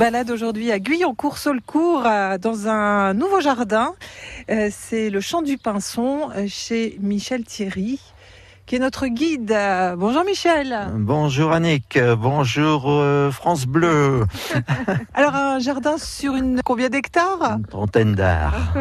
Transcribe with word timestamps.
balade 0.00 0.30
aujourd'hui 0.30 0.72
à 0.72 0.78
Guyancourt-Saulcourt 0.78 2.06
euh, 2.06 2.38
dans 2.38 2.68
un 2.68 3.12
nouveau 3.12 3.42
jardin. 3.42 3.92
Euh, 4.50 4.70
c'est 4.72 5.10
le 5.10 5.20
Champ 5.20 5.42
du 5.42 5.58
Pinson 5.58 6.30
euh, 6.34 6.46
chez 6.48 6.96
Michel 7.02 7.44
Thierry 7.44 8.00
qui 8.64 8.76
est 8.76 8.78
notre 8.78 9.08
guide. 9.08 9.54
Bonjour 9.98 10.24
Michel. 10.24 10.74
Bonjour 10.94 11.52
Annick, 11.52 11.98
bonjour 12.16 12.82
France 13.32 13.66
Bleu. 13.66 14.24
Alors 15.14 15.34
un 15.34 15.58
jardin 15.58 15.98
sur 15.98 16.34
une 16.36 16.60
combien 16.64 16.88
d'hectares? 16.88 17.56
Une 17.58 17.66
trentaine 17.66 18.14
d'arts. 18.14 18.72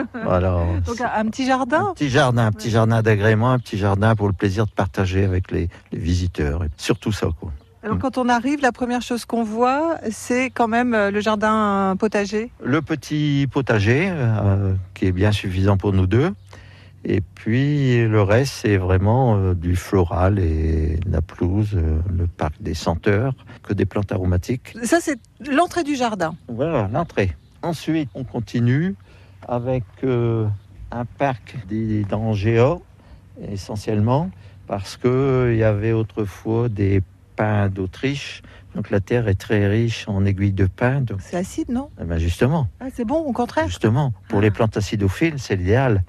Donc 0.85 1.01
un, 1.01 1.25
petit 1.25 1.47
jardin? 1.47 1.87
Un 1.89 1.93
petit 1.95 2.09
jardin, 2.09 2.45
un 2.45 2.51
petit 2.51 2.69
jardin 2.69 3.01
d'agrément, 3.01 3.51
un 3.51 3.57
petit 3.59 3.79
jardin 3.79 4.15
pour 4.15 4.27
le 4.27 4.33
plaisir 4.33 4.67
de 4.67 4.71
partager 4.71 5.25
avec 5.25 5.49
les, 5.49 5.69
les 5.91 5.99
visiteurs. 5.99 6.63
Et 6.63 6.69
surtout 6.77 7.11
ça 7.11 7.27
quoi. 7.39 7.51
Alors 7.83 7.95
mm. 7.95 7.99
quand 7.99 8.17
on 8.17 8.27
arrive, 8.27 8.61
la 8.61 8.71
première 8.71 9.01
chose 9.01 9.25
qu'on 9.25 9.43
voit, 9.43 9.97
c'est 10.11 10.49
quand 10.49 10.67
même 10.67 10.93
euh, 10.93 11.11
le 11.11 11.21
jardin 11.21 11.95
potager. 11.97 12.51
Le 12.63 12.81
petit 12.81 13.47
potager, 13.49 14.09
euh, 14.11 14.73
qui 14.93 15.05
est 15.05 15.11
bien 15.11 15.31
suffisant 15.31 15.77
pour 15.77 15.93
nous 15.93 16.07
deux. 16.07 16.31
Et 17.05 17.21
puis 17.21 18.05
le 18.05 18.21
reste, 18.21 18.53
c'est 18.53 18.75
vraiment 18.75 19.37
euh, 19.37 19.53
du 19.53 19.77
floral 19.77 20.39
et 20.39 20.99
la 21.09 21.21
pelouse, 21.21 21.79
le 22.09 22.27
parc 22.27 22.61
des 22.61 22.73
senteurs, 22.73 23.33
que 23.63 23.73
des 23.73 23.85
plantes 23.85 24.11
aromatiques. 24.11 24.75
Ça, 24.83 24.97
c'est 24.99 25.19
l'entrée 25.49 25.83
du 25.83 25.95
jardin. 25.95 26.35
Voilà, 26.49 26.89
l'entrée. 26.91 27.35
Ensuite, 27.61 28.09
on 28.13 28.25
continue 28.25 28.95
avec 29.47 29.83
un 30.03 31.05
parc 31.17 31.55
des 31.67 32.05
géants, 32.33 32.81
essentiellement, 33.49 34.29
parce 34.67 34.97
qu'il 34.97 35.55
y 35.55 35.63
avait 35.63 35.91
autrefois 35.91 36.69
des 36.69 37.01
d'Autriche. 37.69 38.41
Donc 38.75 38.89
la 38.89 38.99
terre 38.99 39.27
est 39.27 39.39
très 39.39 39.67
riche 39.67 40.05
en 40.07 40.25
aiguilles 40.25 40.53
de 40.53 40.65
pin. 40.65 41.01
Donc... 41.01 41.19
C'est 41.21 41.37
acide, 41.37 41.69
non? 41.69 41.89
Eh 41.99 42.05
ben 42.05 42.17
Justement. 42.17 42.67
Ah, 42.79 42.85
c'est 42.93 43.05
bon, 43.05 43.17
au 43.17 43.33
contraire? 43.33 43.67
Justement. 43.67 44.13
Pour 44.27 44.41
les 44.41 44.49
ah. 44.49 44.51
plantes 44.51 44.77
acidophiles, 44.77 45.35
c'est 45.37 45.55
l'idéal. 45.55 46.03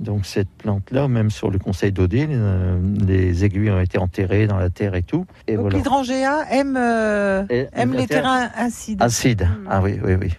Donc 0.00 0.24
cette 0.24 0.48
plante-là, 0.48 1.08
même 1.08 1.30
sur 1.30 1.50
le 1.50 1.58
conseil 1.58 1.92
d'Odile, 1.92 2.30
euh, 2.32 2.80
les 3.06 3.44
aiguilles 3.44 3.70
ont 3.70 3.80
été 3.80 3.98
enterrées 3.98 4.46
dans 4.46 4.56
la 4.56 4.70
terre 4.70 4.94
et 4.94 5.02
tout. 5.02 5.26
Et 5.46 5.56
Donc 5.56 5.72
l'hydrangea 5.72 6.50
aime, 6.50 6.76
euh, 6.78 7.44
aime 7.74 7.92
les 7.92 8.06
terrains 8.06 8.48
acides. 8.54 9.02
Acides, 9.02 9.42
hmm. 9.42 9.66
ah 9.68 9.82
oui, 9.82 10.00
oui, 10.02 10.14
oui. 10.14 10.32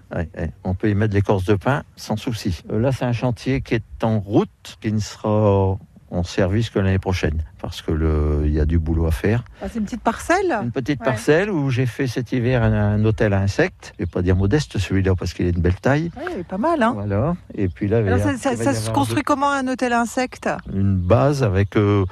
On 0.64 0.74
peut 0.74 0.90
y 0.90 0.96
mettre 0.96 1.14
l'écorce 1.14 1.46
de 1.46 1.54
pin 1.54 1.84
sans 1.96 2.18
souci. 2.18 2.64
Euh, 2.72 2.80
là, 2.80 2.92
c'est 2.92 3.06
un 3.06 3.14
chantier 3.14 3.62
qui 3.62 3.76
est 3.76 4.04
en 4.04 4.20
route, 4.20 4.78
qui 4.82 4.92
ne 4.92 5.00
sera 5.00 5.78
en 6.12 6.24
service 6.24 6.70
que 6.70 6.80
l'année 6.80 7.00
prochaine 7.00 7.44
parce 7.62 7.82
que 7.82 7.92
le, 7.92 8.42
il 8.46 8.54
y 8.54 8.60
a 8.60 8.66
du 8.66 8.80
boulot 8.80 9.06
à 9.06 9.12
faire. 9.12 9.44
Ah, 9.62 9.68
c'est 9.72 9.80
une 9.80 9.86
petite 9.86 10.02
parcelle? 10.02 10.52
Une 10.64 10.72
petite 10.72 11.04
parcelle 11.04 11.50
où 11.50 11.70
j'ai 11.70 11.86
fait 11.86 12.08
cet 12.08 12.32
hiver 12.32 12.64
un, 12.64 13.04
hôtel 13.06 13.34
à 13.34 13.40
insectes. 13.40 13.94
Je 13.98 14.04
vais 14.04 14.10
pas 14.10 14.22
dire 14.22 14.36
modeste 14.36 14.78
celui-là 14.78 15.16
parce 15.16 15.34
qu'il 15.34 15.46
est 15.46 15.52
de 15.52 15.60
belle 15.60 15.80
taille. 15.80 16.12
Oui, 16.18 16.44
pas 16.44 16.58
mal, 16.58 16.82
hein 16.82 16.94
Voilà. 16.94 17.36
Et 17.56 17.70
puis 17.70 17.88
là, 17.88 18.02
ça, 18.38 18.74
se 18.74 18.90
construit 18.90 19.24
comment 19.24 19.52
un 19.52 19.68
hôtel 19.68 19.94
à 19.94 20.02
insectes? 20.02 20.50
Une 20.74 20.96
base 20.96 21.44
avec 21.44 21.78
euh, 21.78 22.06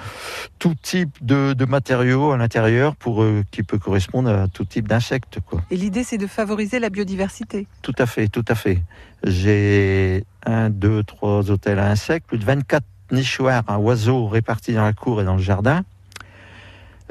tout 0.60 0.76
type 0.82 1.18
de, 1.22 1.56
matériaux 1.66 2.32
à 2.32 2.38
l'intérieur 2.38 2.96
pour 2.96 3.24
euh, 3.24 3.44
qui 3.52 3.64
peut 3.64 3.80
correspondre 3.80 4.30
à 4.30 4.48
tout 4.48 4.66
type 4.66 4.88
d'insectes. 4.88 5.40
Quoi. 5.46 5.62
Et 5.72 5.76
l'idée, 5.76 6.04
c'est 6.04 6.18
de 6.18 6.28
favoriser 6.28 6.80
la 6.80 6.90
biodiversité. 6.90 7.68
Tout 7.82 7.96
à 7.98 8.06
fait, 8.06 8.28
tout 8.28 8.46
à 8.48 8.56
fait. 8.56 8.82
J'ai 9.24 10.24
un, 10.46 10.70
deux, 10.70 11.04
trois 11.04 11.50
hôtels 11.52 11.80
à 11.80 11.90
insectes, 11.90 12.28
plus 12.28 12.38
de 12.38 12.46
24 12.46 12.86
nichoirs 13.12 13.64
un 13.68 13.78
oiseau 13.78 14.28
répartis 14.28 14.74
dans 14.74 14.84
la 14.84 14.94
cour 14.94 15.22
et 15.22 15.26
dans 15.26 15.36
le 15.36 15.42
jardin. 15.42 15.84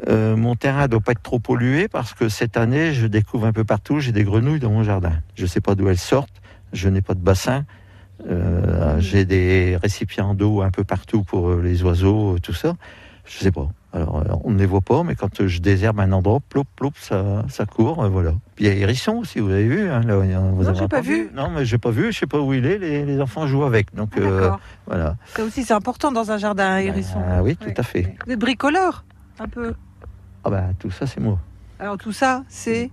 Euh, 0.07 0.37
mon 0.37 0.55
terrain 0.55 0.83
ne 0.83 0.87
doit 0.89 1.01
pas 1.01 1.13
être 1.13 1.23
trop 1.23 1.41
pollué 1.41 1.89
parce 1.89 2.15
que 2.15 2.29
cette 2.29 2.57
année, 2.57 2.93
je 2.93 3.07
découvre 3.07 3.47
un 3.47 3.53
peu 3.53 3.65
partout, 3.65 3.99
j'ai 3.99 4.13
des 4.13 4.23
grenouilles 4.23 4.61
dans 4.61 4.71
mon 4.71 4.85
jardin. 4.85 5.13
Je 5.35 5.43
ne 5.43 5.49
sais 5.49 5.61
pas 5.61 5.75
d'où 5.75 5.89
elles 5.89 5.99
sortent, 5.99 6.41
je 6.73 6.89
n'ai 6.89 7.01
pas 7.01 7.15
de 7.15 7.21
bassin, 7.21 7.65
euh, 8.29 8.97
mmh. 8.97 9.01
j'ai 9.01 9.25
des 9.25 9.77
récipients 9.83 10.35
d'eau 10.35 10.63
un 10.63 10.71
peu 10.71 10.85
partout 10.85 11.25
pour 11.25 11.49
euh, 11.49 11.63
les 11.63 11.83
oiseaux, 11.83 12.39
tout 12.41 12.55
ça. 12.55 12.75
Je 13.29 13.39
ne 13.39 13.43
sais 13.45 13.53
pas. 13.53 13.69
Alors, 13.93 14.17
euh, 14.17 14.35
on 14.45 14.51
ne 14.51 14.59
les 14.59 14.67
voit 14.67 14.81
pas, 14.81 15.03
mais 15.03 15.15
quand 15.15 15.47
je 15.47 15.61
désherbe 15.61 16.01
un 16.01 16.13
endroit, 16.13 16.41
plop, 16.49 16.67
plop, 16.77 16.95
ça, 16.99 17.45
ça 17.49 17.67
court, 17.67 18.05
euh, 18.05 18.09
voilà. 18.09 18.33
Puis 18.55 18.67
il 18.67 18.69
y 18.69 18.71
a 18.71 18.75
Hérisson 18.75 19.17
aussi, 19.17 19.39
vous 19.41 19.51
avez 19.51 19.67
vu 19.67 19.89
hein, 19.89 20.01
là, 20.03 20.17
vous 20.17 20.63
Non, 20.63 20.75
j'ai 20.75 20.89
pas, 20.89 21.01
vu. 21.01 21.31
Non, 21.35 21.51
mais 21.51 21.65
j'ai 21.65 21.79
pas 21.79 21.91
vu, 21.91 22.13
je 22.13 22.19
sais 22.19 22.27
pas 22.27 22.39
où 22.39 22.53
il 22.53 22.67
est, 22.67 22.79
les, 22.79 23.21
enfants 23.21 23.47
jouent 23.47 23.65
avec. 23.65 23.95
Donc, 23.95 24.11
ah, 24.17 24.21
euh, 24.21 24.51
voilà. 24.87 25.17
Ça 25.35 25.43
aussi, 25.43 25.65
c'est 25.65 25.73
important 25.73 26.13
dans 26.13 26.31
un 26.31 26.39
jardin, 26.39 26.71
un 26.71 26.79
hérisson. 26.79 27.23
Ah 27.27 27.43
oui, 27.43 27.57
tout 27.57 27.73
à 27.77 27.83
fait. 27.83 28.15
Vous 28.27 28.33
êtes 28.33 28.39
bricoleur, 28.39 29.05
un 29.39 29.49
peu 29.49 29.75
Ah 30.45 30.51
ben, 30.51 30.75
tout 30.79 30.91
ça, 30.91 31.07
c'est 31.07 31.21
moi. 31.21 31.39
Alors 31.81 31.97
tout 31.97 32.13
ça, 32.13 32.43
c'est 32.49 32.91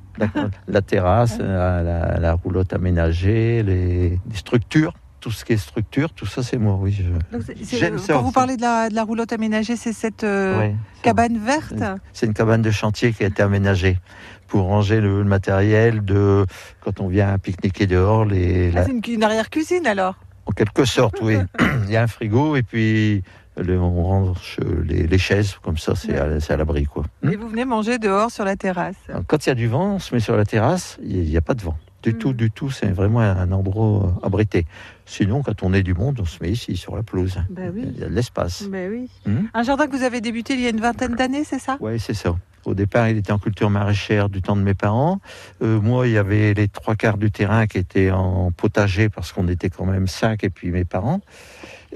la, 0.68 0.82
terrasse, 0.82 1.40
la, 1.40 2.34
roulotte 2.34 2.72
aménagée, 2.72 3.64
les 3.64 4.20
structures 4.34 4.94
tout 5.26 5.32
ce 5.32 5.44
qui 5.44 5.54
est 5.54 5.58
structure, 5.58 6.14
tout 6.14 6.28
ça, 6.28 6.44
c'est 6.44 6.60
moi, 6.60 6.78
oui. 6.80 6.92
Je... 6.92 8.12
quand 8.14 8.22
vous 8.22 8.32
parlez 8.32 8.58
de 8.58 8.62
la, 8.62 8.90
de 8.90 8.94
la, 8.94 9.04
roulotte 9.04 9.34
aménagée, 9.34 9.76
c'est 9.76 9.92
cette 9.92 10.24
euh, 10.24 10.70
cabane 11.02 11.40
verte? 11.40 11.84
C'est 12.14 12.28
une 12.28 12.36
cabane 12.36 12.62
de 12.62 12.70
chantier 12.70 13.12
qui 13.12 13.24
a 13.24 13.28
été 13.28 13.42
aménagée 13.42 13.98
pour 14.46 14.66
ranger 14.66 15.02
le, 15.02 15.24
matériel 15.24 16.06
de 16.06 16.46
quand 16.82 17.00
on 17.00 17.08
vient 17.08 17.36
pique-niquer 17.40 17.88
dehors. 17.88 18.24
Les, 18.24 18.72
ah, 18.78 18.84
C'est 18.86 19.08
une, 19.08 19.24
arrière-cuisine 19.24 19.88
alors? 19.88 20.14
En 20.46 20.52
quelque 20.52 20.86
sorte, 20.86 21.16
oui. 21.24 21.38
Il 21.86 21.92
y 21.92 21.98
a 21.98 22.04
un 22.04 22.08
frigo 22.08 22.56
et 22.56 22.62
puis 22.62 23.24
on 23.58 24.04
range 24.04 24.60
les, 24.84 25.18
chaises, 25.18 25.56
comme 25.64 25.80
ça, 25.80 25.96
c'est 25.96 26.16
à, 26.52 26.56
l'abri. 26.56 26.86
quoi. 26.86 27.04
Et 27.24 27.36
vous 27.36 27.48
venez 27.48 27.66
manger 27.66 27.98
dehors 27.98 28.30
sur 28.30 28.46
la 28.46 28.58
terrasse? 28.58 28.94
Quand 29.26 29.44
il 29.48 29.50
y 29.50 29.52
a 29.52 29.56
du 29.56 29.68
vent, 29.68 29.96
on 29.96 30.00
se 30.00 30.14
met 30.14 30.22
sur 30.22 30.38
la 30.38 30.46
terrasse, 30.46 31.00
il 31.02 31.24
n'y 31.24 31.38
a 31.38 31.42
pas 31.42 31.56
de 31.56 31.64
vent. 31.64 31.78
Du 32.06 32.14
tout, 32.14 32.30
mm. 32.30 32.34
du 32.34 32.52
tout, 32.52 32.70
c'est 32.70 32.92
vraiment 32.92 33.22
un 33.22 33.52
endroit 33.52 34.14
abrité. 34.22 34.68
Sinon, 35.08 35.42
quand 35.42 35.64
on 35.64 35.74
est 35.74 35.82
du 35.82 35.96
monde, 35.96 36.20
on 36.22 36.26
se 36.26 36.38
met 36.42 36.52
ici, 36.52 36.78
sur 36.78 36.96
la 36.96 37.02
pelouse. 37.02 37.38
Ben 37.50 37.74
il 37.76 38.00
y 38.00 38.04
a 38.04 38.08
de 38.08 38.14
l'espace. 38.14 38.68
Ben 38.70 38.92
oui. 38.92 39.10
Hmm? 39.26 39.48
Un 39.54 39.64
jardin 39.64 39.88
que 39.88 39.96
vous 39.96 40.04
avez 40.04 40.22
débuté 40.22 40.54
il 40.54 40.62
y 40.62 40.68
a 40.68 40.70
une 40.70 40.82
vingtaine 40.82 41.16
d'années, 41.16 41.44
c'est 41.44 41.58
ça? 41.58 41.78
Oui, 41.80 42.00
c'est 42.00 42.14
ça. 42.14 42.36
Au 42.66 42.76
départ, 42.76 43.10
il 43.10 43.18
était 43.18 43.32
en 43.32 43.40
culture 43.40 43.72
maraîchère 43.72 44.30
du 44.30 44.44
temps 44.44 44.56
de 44.56 44.62
mes 44.62 44.76
parents. 44.76 45.20
Euh, 45.64 45.80
moi, 45.82 46.08
il 46.08 46.14
y 46.14 46.18
avait 46.18 46.54
les 46.54 46.68
trois 46.68 46.96
quarts 46.96 47.18
du 47.18 47.32
terrain 47.32 47.66
qui 47.66 47.80
étaient 47.80 48.12
en 48.12 48.52
potager 48.52 49.10
parce 49.10 49.32
qu'on 49.32 49.48
était 49.48 49.70
quand 49.70 49.86
même 49.86 50.08
cinq 50.08 50.44
et 50.44 50.52
puis 50.52 50.70
mes 50.70 50.86
parents. 50.86 51.22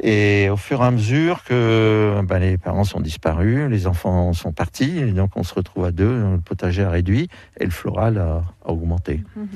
Et 0.02 0.50
au 0.50 0.58
fur 0.58 0.82
et 0.82 0.86
à 0.86 0.92
mesure 0.92 1.44
que 1.44 2.22
ben, 2.24 2.40
les 2.40 2.58
parents 2.58 2.84
sont 2.84 3.00
disparus, 3.02 3.70
les 3.70 3.86
enfants 3.86 4.34
sont 4.34 4.54
partis, 4.54 5.12
donc 5.12 5.32
on 5.36 5.44
se 5.44 5.54
retrouve 5.54 5.86
à 5.86 5.92
deux, 5.92 6.32
le 6.34 6.38
potager 6.38 6.84
a 6.84 6.90
réduit 6.90 7.28
et 7.60 7.66
le 7.66 7.72
floral 7.72 8.18
a, 8.18 8.44
augmenté. 8.64 9.24
Mhm 9.36 9.48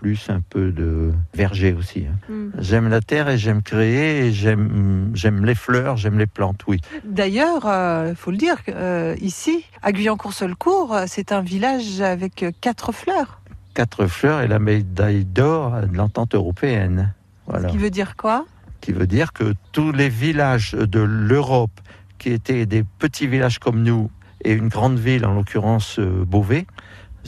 plus 0.00 0.30
un 0.30 0.40
peu 0.40 0.72
de 0.72 1.12
verger 1.34 1.74
aussi. 1.74 2.06
Hein. 2.06 2.32
Mm. 2.32 2.50
J'aime 2.58 2.88
la 2.88 3.02
terre 3.02 3.28
et 3.28 3.36
j'aime 3.36 3.62
créer 3.62 4.26
et 4.26 4.32
j'aime 4.32 5.10
j'aime 5.12 5.44
les 5.44 5.54
fleurs, 5.54 5.98
j'aime 5.98 6.18
les 6.18 6.26
plantes, 6.26 6.62
oui. 6.66 6.80
D'ailleurs, 7.04 7.64
il 7.64 7.68
euh, 7.68 8.14
faut 8.14 8.30
le 8.30 8.38
dire, 8.38 8.56
euh, 8.70 9.14
ici, 9.20 9.66
à 9.82 9.92
Guyancourt-Seulcourt, 9.92 11.04
c'est 11.06 11.32
un 11.32 11.42
village 11.42 12.00
avec 12.00 12.46
quatre 12.62 12.92
fleurs. 12.92 13.42
Quatre 13.74 14.06
fleurs 14.06 14.40
et 14.40 14.48
la 14.48 14.58
médaille 14.58 15.26
d'or 15.26 15.82
de 15.82 15.94
l'entente 15.94 16.34
européenne. 16.34 17.12
Voilà. 17.46 17.68
Ce 17.68 17.72
qui 17.72 17.78
veut 17.78 17.90
dire 17.90 18.16
quoi? 18.16 18.46
Qui 18.80 18.92
veut 18.92 19.06
dire 19.06 19.34
que 19.34 19.52
tous 19.72 19.92
les 19.92 20.08
villages 20.08 20.72
de 20.72 21.00
l'Europe 21.00 21.78
qui 22.16 22.30
étaient 22.30 22.64
des 22.64 22.84
petits 22.98 23.26
villages 23.26 23.58
comme 23.58 23.82
nous 23.82 24.10
et 24.42 24.52
une 24.52 24.68
grande 24.68 24.98
ville, 24.98 25.26
en 25.26 25.34
l'occurrence 25.34 25.98
euh, 25.98 26.24
Beauvais, 26.26 26.66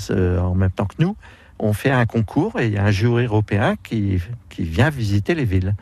en 0.09 0.55
même 0.55 0.71
temps 0.71 0.87
que 0.87 0.95
nous, 1.01 1.17
on 1.63 1.73
fait 1.73 1.91
un 1.91 2.07
concours 2.07 2.61
et 2.61 2.67
il 2.67 2.75
y 2.75 2.77
a 2.77 2.85
un 2.85 2.91
jury 2.91 3.25
européen 3.25 3.77
qui, 3.83 4.19
qui 4.51 4.65
vient 4.65 4.91
visiter 4.91 5.35
les 5.35 5.45
villes. 5.45 5.75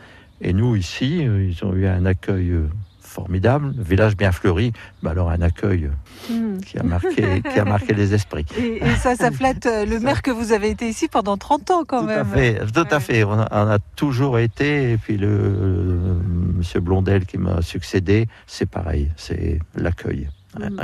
Et 0.42 0.52
nous, 0.52 0.76
ici, 0.76 1.26
euh, 1.26 1.42
ils 1.42 1.64
ont 1.64 1.74
eu 1.74 1.86
un 1.86 2.04
accueil 2.04 2.50
euh, 2.50 2.68
formidable, 3.00 3.72
village 3.78 4.14
bien 4.16 4.30
fleuri, 4.30 4.72
bah 5.02 5.10
alors 5.10 5.30
un 5.30 5.40
accueil 5.40 5.86
euh, 5.86 6.32
hmm. 6.32 6.60
qui, 6.60 6.78
a 6.78 6.82
marqué, 6.82 7.42
qui 7.42 7.58
a 7.58 7.64
marqué 7.64 7.94
les 7.94 8.12
esprits. 8.12 8.44
Et, 8.58 8.80
ça, 8.96 9.16
ça 9.16 9.30
flatte 9.30 9.66
le 9.66 9.98
maire 10.00 10.20
que 10.20 10.30
vous 10.30 10.52
avez 10.52 10.68
été 10.68 10.86
ici 10.86 11.08
pendant 11.08 11.38
30 11.38 11.70
ans 11.70 11.84
quand 11.86 12.02
même. 12.02 12.20
À 12.20 12.24
fait, 12.24 12.60
tout 12.72 12.86
à 12.90 13.00
fait, 13.00 13.24
on 13.24 13.38
a, 13.38 13.78
toujours 13.96 14.38
été, 14.38 14.92
et 14.92 14.96
puis 14.98 15.16
le, 15.16 16.20
monsieur 16.56 16.80
Blondel 16.80 17.24
qui 17.24 17.38
m'a 17.38 17.62
succédé, 17.62 18.28
c'est 18.46 18.68
pareil, 18.68 19.10
c'est 19.16 19.58
l'accueil. 19.74 20.28
Hmm. 20.58 20.78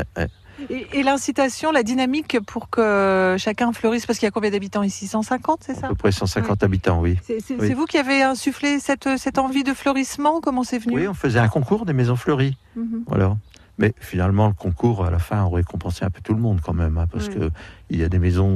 Et, 0.71 1.03
l'incitation, 1.03 1.73
la 1.73 1.83
dynamique 1.83 2.39
pour 2.47 2.71
que 2.71 3.37
chacun 3.39 3.73
fleurisse, 3.73 4.07
parce 4.07 4.19
qu'il 4.19 4.27
y 4.27 4.29
a 4.29 4.31
combien 4.31 4.51
d'habitants 4.51 4.83
ici? 4.83 5.07
150, 5.07 5.61
c'est 5.65 5.75
ça? 5.75 5.87
À 5.87 5.89
peu 5.91 5.95
près 5.95 6.13
150 6.13 6.63
habitants, 6.63 7.01
oui. 7.01 7.19
C'est 7.23 7.75
vous 7.75 7.87
qui 7.87 7.99
avez 7.99 8.23
insufflé 8.23 8.79
cette, 8.81 9.17
cette 9.19 9.39
envie 9.39 9.65
de 9.65 9.75
fleurissement? 9.75 10.41
Comment 10.41 10.65
c'est 10.65 10.79
venu? 10.79 10.97
Oui, 10.97 11.09
on 11.09 11.15
faisait 11.15 11.39
un 11.39 11.49
concours 11.49 11.87
des 11.87 11.93
maisons 11.93 12.17
fleuries. 12.17 12.57
Mhm. 12.77 13.05
Voilà. 13.07 13.37
Mais 13.79 13.95
finalement, 14.01 14.49
le 14.49 14.55
concours, 14.55 15.05
à 15.05 15.11
la 15.11 15.19
fin, 15.19 15.45
aurait 15.45 15.61
récompensé 15.61 16.05
un 16.05 16.11
peu 16.11 16.21
tout 16.23 16.33
le 16.33 16.41
monde 16.41 16.61
quand 16.63 16.73
même, 16.73 16.97
hein, 16.97 17.07
parce 17.13 17.29
que 17.29 17.51
Il 17.91 18.01
y 18.01 18.05
a 18.05 18.09
des 18.09 18.19
maisons 18.19 18.49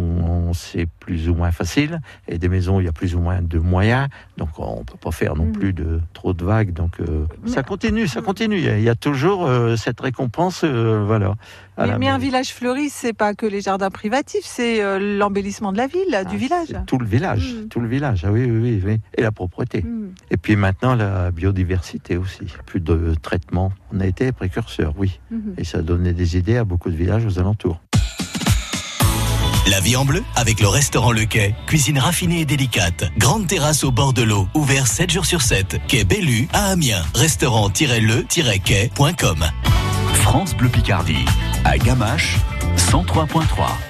où 0.49 0.55
c'est 0.55 0.87
plus 0.99 1.29
ou 1.29 1.35
moins 1.35 1.53
facile 1.53 2.01
et 2.27 2.39
des 2.39 2.49
maisons 2.49 2.77
où 2.79 2.81
il 2.81 2.87
y 2.87 2.89
a 2.89 2.93
plus 2.93 3.15
ou 3.15 3.21
moins 3.21 3.41
de 3.43 3.59
moyens. 3.59 4.09
Donc 4.37 4.49
on 4.59 4.85
peut 4.85 4.99
pas 5.01 5.13
faire 5.13 5.37
non 5.37 5.47
Mhm. 5.47 5.53
plus 5.53 5.73
de 5.73 6.01
trop 6.15 6.33
de 6.33 6.45
vagues. 6.45 6.73
Donc 6.73 7.01
euh, 7.01 7.27
ça 7.47 7.63
continue, 7.63 8.09
ça 8.09 8.23
continue. 8.23 8.59
Il 8.59 8.81
y 8.83 8.89
a, 8.89 8.95
toujours 8.95 9.47
euh, 9.47 9.77
cette 9.77 10.01
récompense, 10.01 10.63
euh, 10.65 11.05
voilà. 11.07 11.35
Mais, 11.99 12.09
un 12.09 12.19
village 12.19 12.53
fleuri, 12.53 12.91
c'est 12.91 13.15
pas 13.15 13.33
que 13.33 13.47
les 13.47 13.63
jardins 13.63 13.89
privatifs, 13.89 14.45
c'est 14.45 14.83
l'embellissement 15.17 15.73
de 15.73 15.79
la 15.79 15.87
ville, 15.87 16.13
Ah, 16.13 16.25
du 16.25 16.37
village. 16.37 16.75
Tout 16.87 16.99
le 16.99 17.07
village, 17.07 17.55
Mhm. 17.55 17.69
tout 17.69 17.81
le 17.81 17.89
village. 17.89 18.23
Ah 18.27 18.33
oui, 18.33 18.45
oui, 18.45 18.59
oui, 18.61 18.83
oui. 18.85 19.01
Et 19.17 19.23
la 19.23 19.33
propreté. 19.33 19.83
Mm. 19.83 20.09
Et 20.31 20.37
puis 20.37 20.57
maintenant 20.57 20.95
la 20.95 21.31
biodiversité 21.31 22.19
aussi. 22.19 22.47
Plus 22.67 22.81
de 22.81 23.15
traitement. 23.23 23.73
On 23.95 24.01
a 24.01 24.07
été 24.07 24.31
précurseurs, 24.33 24.93
oui. 24.99 25.21
Mhm. 25.31 25.55
Et 25.57 25.65
ça 25.65 25.79
a 25.79 25.83
donné 25.83 26.13
des 26.13 26.37
idées 26.37 26.59
à 26.59 26.65
beaucoup 26.65 26.91
de 26.91 26.97
villages 26.97 27.25
aux 27.25 27.39
alentours. 27.39 27.81
La 29.71 29.79
vie 29.79 29.95
en 29.95 30.05
bleu 30.05 30.25
avec 30.35 30.59
le 30.59 30.67
restaurant 30.67 31.13
Le 31.13 31.27
Quai. 31.27 31.55
Cuisine 31.69 32.01
raffinée 32.01 32.41
et 32.41 32.45
délicate. 32.45 33.05
Grande 33.19 33.47
terrasse 33.47 33.85
au 33.85 33.93
bord 33.93 34.13
de 34.13 34.23
l'eau. 34.23 34.49
Ouvert 34.55 34.89
7 34.89 35.11
jours 35.11 35.27
sur 35.27 35.43
7. 35.43 35.81
Quai 35.87 36.03
Bellu 36.03 36.49
à 36.53 36.71
Amiens. 36.71 37.05
Restaurant-le-quai.com. 37.15 39.47
France 40.15 40.57
Bleu 40.57 40.71
Picardie, 40.71 41.25
à 41.65 41.79
Gamache, 41.79 42.39
103.3. 42.91 43.90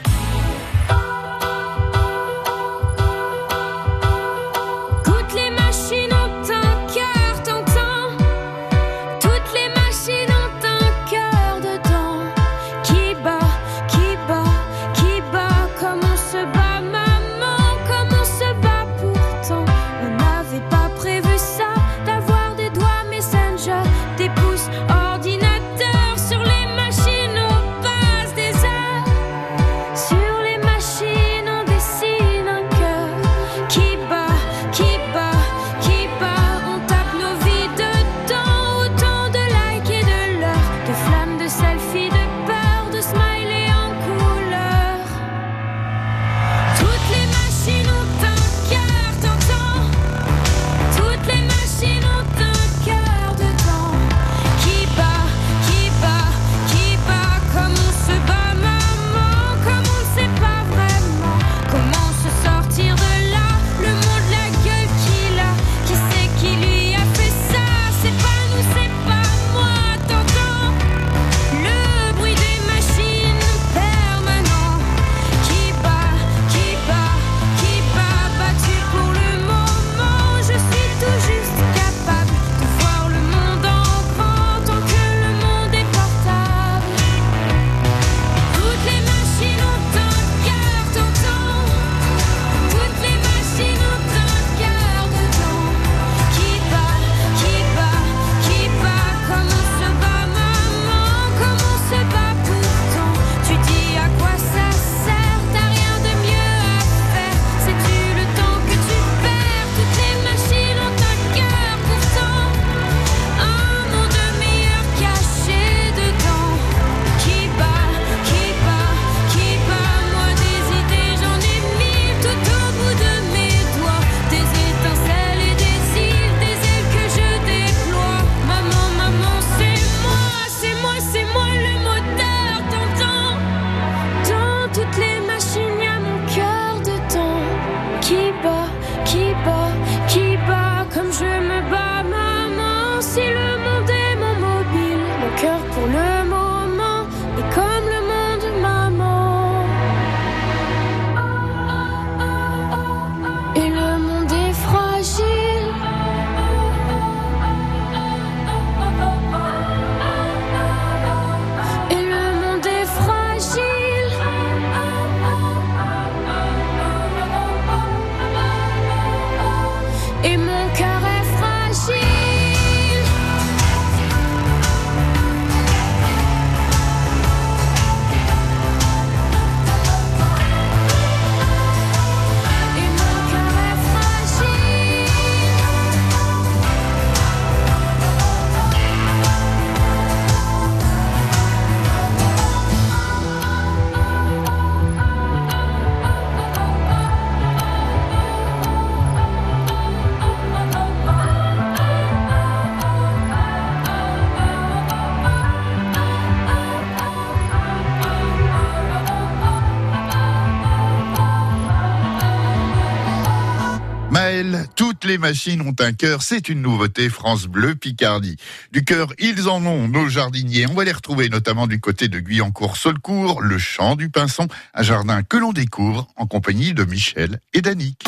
toutes 215.01 215.11
les 215.11 215.19
machines 215.19 215.63
ont 215.63 215.75
un 215.79 215.93
cœur, 215.93 216.21
c'est 216.21 216.51
une 216.51 216.61
nouveauté 216.61 217.09
France 217.09 217.47
Bleu 217.47 217.75
Picardie. 217.75 218.37
Du 218.71 218.85
cœur, 218.85 219.09
ils 219.19 219.49
en 219.49 219.65
ont, 219.65 219.89
nos 219.89 220.09
jardiniers. 220.09 220.67
On 220.67 220.75
va 220.75 220.85
les 220.85 220.93
retrouver 220.93 221.31
notamment 221.31 221.67
du 221.67 221.81
côté 221.81 222.09
de 222.09 222.19
Guyancourt-Solcourt, 222.21 223.41
le 223.41 223.57
champ 223.57 223.97
du 223.97 224.11
Pinson, 224.11 224.47
un 224.75 224.83
jardin 224.83 225.23
que 225.23 225.39
l'on 225.39 225.53
découvre 225.53 226.07
en 226.17 226.27
compagnie 226.27 226.75
de 226.75 226.85
Michel 226.85 227.41
et 227.55 227.63
d'Annick. 227.63 228.05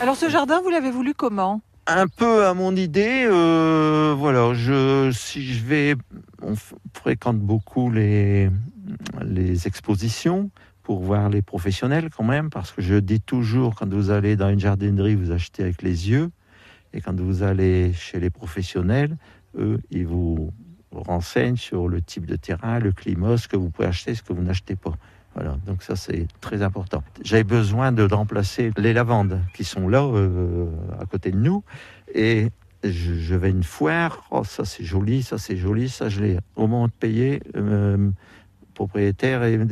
Alors 0.00 0.16
ce 0.16 0.28
jardin, 0.28 0.60
vous 0.60 0.70
l'avez 0.70 0.90
voulu 0.90 1.14
comment? 1.14 1.60
Un 1.86 2.08
peu 2.08 2.46
à 2.46 2.54
mon 2.54 2.74
idée. 2.74 3.24
euh, 3.26 4.12
voilà, 4.18 4.54
je, 4.54 5.12
si 5.12 5.54
je 5.54 5.64
vais, 5.64 5.94
on 6.42 6.54
fréquente 6.94 7.38
beaucoup 7.38 7.92
les, 7.92 8.50
les 9.24 9.68
expositions 9.68 10.50
pour 10.90 11.04
voir 11.04 11.28
les 11.28 11.40
professionnels 11.40 12.10
quand 12.10 12.24
même, 12.24 12.50
parce 12.50 12.72
que 12.72 12.82
je 12.82 12.96
dis 12.96 13.20
toujours, 13.20 13.76
quand 13.76 13.88
vous 13.88 14.10
allez 14.10 14.34
dans 14.34 14.48
une 14.48 14.58
jardinerie, 14.58 15.14
vous 15.14 15.30
achetez 15.30 15.62
avec 15.62 15.82
les 15.82 16.10
yeux, 16.10 16.32
et 16.92 17.00
quand 17.00 17.14
vous 17.14 17.44
allez 17.44 17.92
chez 17.92 18.18
les 18.18 18.28
professionnels, 18.28 19.16
eux, 19.56 19.78
ils 19.92 20.04
vous 20.04 20.52
renseigne 20.90 21.54
sur 21.54 21.86
le 21.86 22.02
type 22.02 22.26
de 22.26 22.34
terrain, 22.34 22.80
le 22.80 22.90
climat, 22.90 23.36
ce 23.36 23.46
que 23.46 23.56
vous 23.56 23.70
pouvez 23.70 23.86
acheter, 23.86 24.16
ce 24.16 24.24
que 24.24 24.32
vous 24.32 24.42
n'achetez 24.42 24.74
pas. 24.74 24.94
Voilà, 25.36 25.58
donc 25.64 25.84
ça 25.84 25.94
c'est 25.94 26.26
très 26.40 26.60
important. 26.60 27.04
J'avais 27.22 27.44
besoin 27.44 27.92
de 27.92 28.02
remplacer 28.02 28.72
les 28.76 28.92
lavandes 28.92 29.40
qui 29.54 29.62
sont 29.62 29.86
là 29.86 30.02
euh, 30.02 30.66
à 31.00 31.06
côté 31.06 31.30
de 31.30 31.38
nous 31.38 31.62
et 32.12 32.48
je, 32.82 33.36
vais 33.36 33.50
une 33.50 33.62
foire. 33.62 34.24
Oh, 34.32 34.42
ça 34.42 34.64
c'est 34.64 34.82
joli, 34.82 35.22
ça 35.22 35.38
c'est 35.38 35.56
joli, 35.56 35.88
ça 35.88 36.08
je 36.08 36.20
l'ai. 36.20 36.38
Au 36.56 36.62
moment 36.62 36.88
de 36.88 36.92
payer, 36.98 37.40
euh, 37.54 38.10
propriétaire 38.74 39.44
et 39.44 39.56
me 39.56 39.66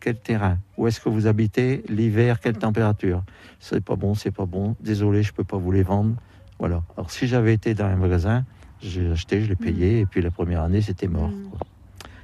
quel 0.00 0.16
terrain, 0.16 0.58
où 0.76 0.86
est-ce 0.86 1.00
que 1.00 1.08
vous 1.08 1.26
habitez, 1.26 1.82
l'hiver, 1.88 2.40
quelle 2.40 2.56
température? 2.56 3.22
C'est 3.60 3.82
pas 3.82 3.96
bon, 3.96 4.14
c'est 4.14 4.30
pas 4.30 4.46
bon. 4.46 4.76
Désolé, 4.80 5.22
je 5.22 5.32
peux 5.32 5.44
pas 5.44 5.56
vous 5.56 5.72
les 5.72 5.82
vendre. 5.82 6.14
Voilà. 6.58 6.82
Alors 6.96 7.10
si 7.10 7.26
j'avais 7.26 7.54
été 7.54 7.74
dans 7.74 7.86
un 7.86 7.96
magasin, 7.96 8.44
j'ai 8.80 9.10
acheté, 9.10 9.42
je 9.42 9.48
l'ai 9.48 9.56
payé 9.56 10.00
et 10.00 10.06
puis 10.06 10.22
la 10.22 10.30
première 10.30 10.62
année 10.62 10.80
c'était 10.80 11.08
mort. 11.08 11.30
Mm. 11.30 11.50
quoi. 11.50 11.60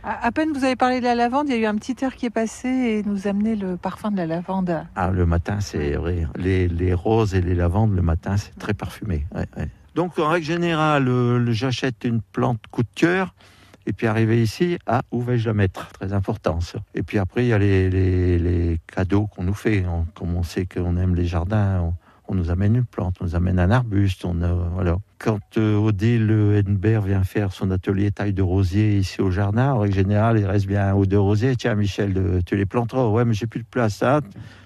À, 0.07 0.31
peine 0.33 0.53
vous 0.53 0.65
avez 0.65 0.77
parlé 0.77 1.01
de 1.01 1.05
la 1.05 1.15
lavande, 1.15 1.49
il 1.49 1.53
y 1.53 1.55
a 1.55 1.61
eu 1.61 1.65
un 1.65 1.77
petit 1.77 1.97
air 2.05 2.15
qui 2.15 2.27
est 2.27 2.31
passé 2.31 2.69
et 2.69 3.03
nous 3.05 3.27
amenait 3.27 3.57
le 3.57 3.79
parfum 3.79 4.11
de 4.11 4.19
la 4.19 4.27
lavande. 4.27 4.85
Ah, 4.97 5.11
le 5.11 5.25
matin, 5.25 5.61
c'est 5.61 5.93
vrai. 5.93 6.27
Les, 6.37 6.69
les 6.69 6.93
roses 6.93 7.35
et 7.35 7.41
les 7.41 7.55
lavandes, 7.55 7.97
le 7.97 8.03
matin, 8.03 8.37
c'est 8.37 8.55
très 8.59 8.75
parfumé. 8.75 9.27
Ouais, 9.35 9.47
ouais. 9.57 9.69
Donc, 9.95 10.19
en 10.19 10.29
règle 10.29 10.45
générale, 10.45 11.09
euh, 11.09 11.53
j'achète 11.53 12.05
une 12.05 12.21
plante 12.21 12.61
coup 12.71 12.83
de 12.83 12.89
cœur. 12.95 13.35
Et 13.87 13.93
puis, 13.93 14.07
arrivé 14.07 14.43
ici, 14.43 14.79
ah, 14.87 15.03
où 15.11 15.21
vais-je 15.21 15.47
la 15.47 15.55
mettre? 15.55 15.89
Très 15.93 16.13
important, 16.13 16.61
ça. 16.61 16.79
Et 16.95 17.03
puis 17.03 17.19
après, 17.19 17.45
il 17.45 17.49
y 17.49 17.53
a 17.53 17.59
les, 17.59 18.81
cadeaux 18.87 19.27
qu'on 19.27 19.45
nous 19.45 19.55
fait. 19.55 19.85
Comme 20.15 20.37
on 20.37 20.43
sait 20.43 20.67
qu'on 20.67 20.97
aime 20.97 21.15
les 21.15 21.27
jardins, 21.27 21.95
on 22.35 22.37
nous 22.37 22.51
amène 22.51 22.75
une 22.77 22.85
plante, 22.85 23.17
on 23.21 23.25
nous 23.25 23.35
amène 23.37 23.59
un 23.59 23.71
arbuste. 23.71 24.25
On 24.25 24.43
a, 24.43 24.53
voilà. 24.53 24.97
Quand 25.19 25.39
euh, 25.57 25.77
Odile 25.77 26.65
Henbert 26.69 27.03
vient 27.03 27.23
faire 27.25 27.53
son 27.53 27.71
atelier 27.71 28.11
taille 28.11 28.33
de 28.33 28.43
rosier 28.43 28.99
ici 28.99 29.23
au 29.23 29.31
jardin, 29.31 29.73
en 29.73 29.79
règle 29.81 29.95
générale, 29.95 30.39
il 30.39 30.45
reste 30.47 30.67
bien 30.67 30.89
un 30.89 30.95
ou 30.95 31.07
deux 31.07 31.19
rosiers. 31.21 31.55
Tiens, 31.57 31.75
Michel, 31.77 32.13
de- 32.13 32.41
tu 32.45 32.57
les 32.57 32.67
planteras. 32.67 33.09
Ouais, 33.09 33.25
mais 33.25 33.35
j'ai 33.35 33.47
plus 33.47 33.61
de 33.61 33.67
place. 33.71 34.03
hein. 34.03 34.21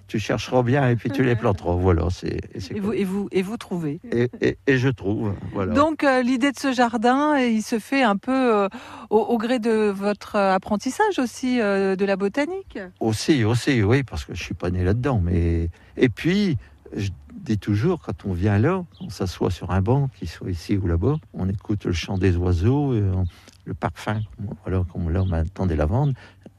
Tu 0.07 0.19
chercheras 0.19 0.63
bien 0.63 0.89
et 0.89 0.97
puis 0.97 1.11
tu 1.11 1.23
les 1.23 1.37
planteras. 1.37 1.75
Voilà, 1.75 2.09
c'est 2.11 2.39
et 2.73 2.81
vous, 2.81 3.29
et 3.31 3.45
trouvez. 3.59 4.01
et, 4.11 4.31
et- 4.41 4.57
et 4.67 4.79
je 4.79 4.89
trouve. 4.89 5.35
Voilà. 5.53 5.75
Donc 5.75 6.03
euh, 6.03 6.23
l'idée 6.23 6.51
de 6.51 6.59
ce 6.59 6.73
jardin, 6.73 7.35
euh, 7.37 7.47
il 7.47 7.61
se 7.61 7.79
fait 7.79 8.03
un 8.03 8.17
peu 8.17 8.33
euh, 8.33 8.69
au, 9.11 9.19
au 9.19 9.37
gré 9.37 9.59
de 9.59 9.91
votre 9.91 10.37
apprentissage 10.37 11.19
aussi 11.19 11.61
euh, 11.61 11.95
de 11.95 12.07
la 12.07 12.17
botanique. 12.17 12.79
Aussi, 13.01 13.45
aussi, 13.45 13.83
oui, 13.83 14.03
parce 14.03 14.25
que 14.25 14.35
je 14.35 14.43
suis 14.43 14.55
pas 14.55 14.71
né 14.71 14.83
là-dedans. 14.83 15.21
Mais 15.23 15.69
et 15.99 16.09
puis, 16.09 16.57
je 16.97 17.11
dis 17.45 17.59
toujours, 17.59 18.01
quand 18.01 18.25
on 18.25 18.33
vient 18.33 18.59
là, 18.59 18.85
on 19.01 19.09
s'assoit 19.11 19.51
sur 19.51 19.71
un 19.71 19.81
banc, 19.81 20.09
qu'il 20.19 20.29
soit 20.29 20.51
ici 20.51 20.77
ou 20.77 20.87
là-bas, 20.87 21.17
on 21.33 21.49
écoute 21.49 21.85
le 21.85 21.93
chant 21.93 22.19
des 22.19 22.37
oiseaux, 22.37 22.95
et 22.95 23.03
on- 23.03 23.25
le 23.65 23.75
parfum, 23.75 24.21
voilà, 24.65 24.83
comme 24.93 25.11
là 25.11 25.25
maintenant 25.25 25.67
des 25.67 25.77
lavandes. 25.77 26.15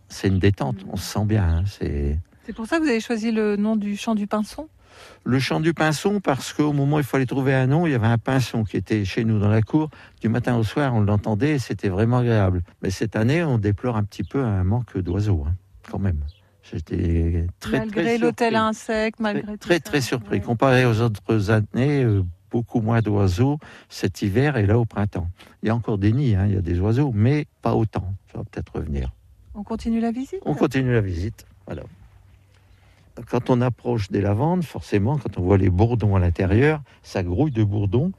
C'est 0.08 0.28
une 0.28 0.40
détente, 0.40 0.78
on 0.92 0.96
se 0.96 1.04
sent 1.14 1.26
bien. 1.26 1.44
hein, 1.44 1.64
c'est 1.66 2.20
C'est 2.46 2.54
pour 2.54 2.66
ça 2.68 2.78
que 2.78 2.84
vous 2.84 2.90
avez 2.90 3.00
choisi 3.00 3.32
le 3.32 3.56
nom 3.56 3.76
du 3.76 3.96
champ 3.98 4.16
du 4.16 4.28
pinson? 4.28 4.68
Le 5.24 5.40
chant 5.40 5.60
du 5.60 5.74
pinson 5.74 6.20
parce 6.20 6.52
qu'au 6.52 6.74
moment 6.74 6.98
où 6.98 7.00
il 7.00 7.06
fallait 7.06 7.26
trouver 7.26 7.54
un 7.54 7.68
nom, 7.68 7.86
il 7.88 7.92
y 7.92 7.96
avait 7.96 8.08
un 8.08 8.18
pinson 8.18 8.64
qui 8.64 8.76
était 8.78 9.06
chez 9.06 9.24
nous 9.24 9.40
dans 9.40 9.48
la 9.48 9.62
cour. 9.62 9.90
Du 10.20 10.30
matin 10.30 10.56
au 10.58 10.64
soir, 10.64 10.94
on 10.94 11.02
l'entendait 11.02 11.52
et 11.56 11.60
c'était 11.60 11.90
vraiment 11.90 12.18
agréable. 12.18 12.64
Mais 12.82 12.90
cette 12.90 13.16
année, 13.16 13.44
on 13.44 13.58
déplore 13.60 13.96
un 13.98 14.04
petit 14.04 14.24
peu 14.24 14.44
un 14.44 14.64
manque 14.64 14.98
d'oiseaux, 14.98 15.46
hein, 15.48 15.54
quand 15.90 16.00
même. 16.00 16.20
J'étais 16.72 17.48
très, 17.60 17.80
Malgré 17.80 18.04
très 18.04 18.18
l'hôtel 18.18 18.56
insectes, 18.56 19.20
malgré 19.20 19.44
très, 19.44 19.58
tout 19.58 19.68
très, 19.68 19.80
très 19.80 20.02
surpris. 20.02 20.38
Ouais. 20.38 20.44
Comparé 20.44 20.86
aux 20.86 21.02
autres 21.02 21.52
années, 21.52 22.04
euh, 22.04 22.24
beaucoup 22.52 22.82
moins 22.82 23.02
d'oiseaux 23.02 23.58
cet 23.90 24.22
hiver 24.22 24.58
et 24.58 24.66
là 24.66 24.78
au 24.78 24.86
printemps. 24.86 25.30
Il 25.64 25.68
y 25.68 25.70
a 25.70 25.76
encore 25.76 25.98
des 25.98 26.12
nids, 26.12 26.36
hein, 26.36 26.46
il 26.48 26.54
y 26.54 26.58
a 26.58 26.62
des 26.62 26.80
oiseaux, 26.80 27.12
mais 27.14 27.46
pas 27.62 27.74
autant. 27.74 28.14
Ça 28.32 28.40
va 28.40 28.44
peut-être 28.44 28.76
revenir. 28.76 29.12
On 29.56 29.64
continue 29.64 30.00
la 30.00 30.12
visite 30.12 30.42
On 30.46 30.54
continue 30.54 30.94
la 30.94 31.02
visite. 31.02 31.46
Voilà. 31.66 31.84
Quand 33.30 33.50
on 33.50 33.62
approche 33.62 34.10
des 34.10 34.22
lavandes, 34.22 34.64
forcément, 34.64 35.18
quand 35.18 35.38
on 35.38 35.42
voit 35.42 35.58
les 35.58 35.70
bourdons 35.70 36.16
à 36.16 36.20
l'intérieur, 36.20 36.82
ça 37.04 37.24
grouille 37.24 37.52
de 37.52 37.64
bourdons. 37.64 38.12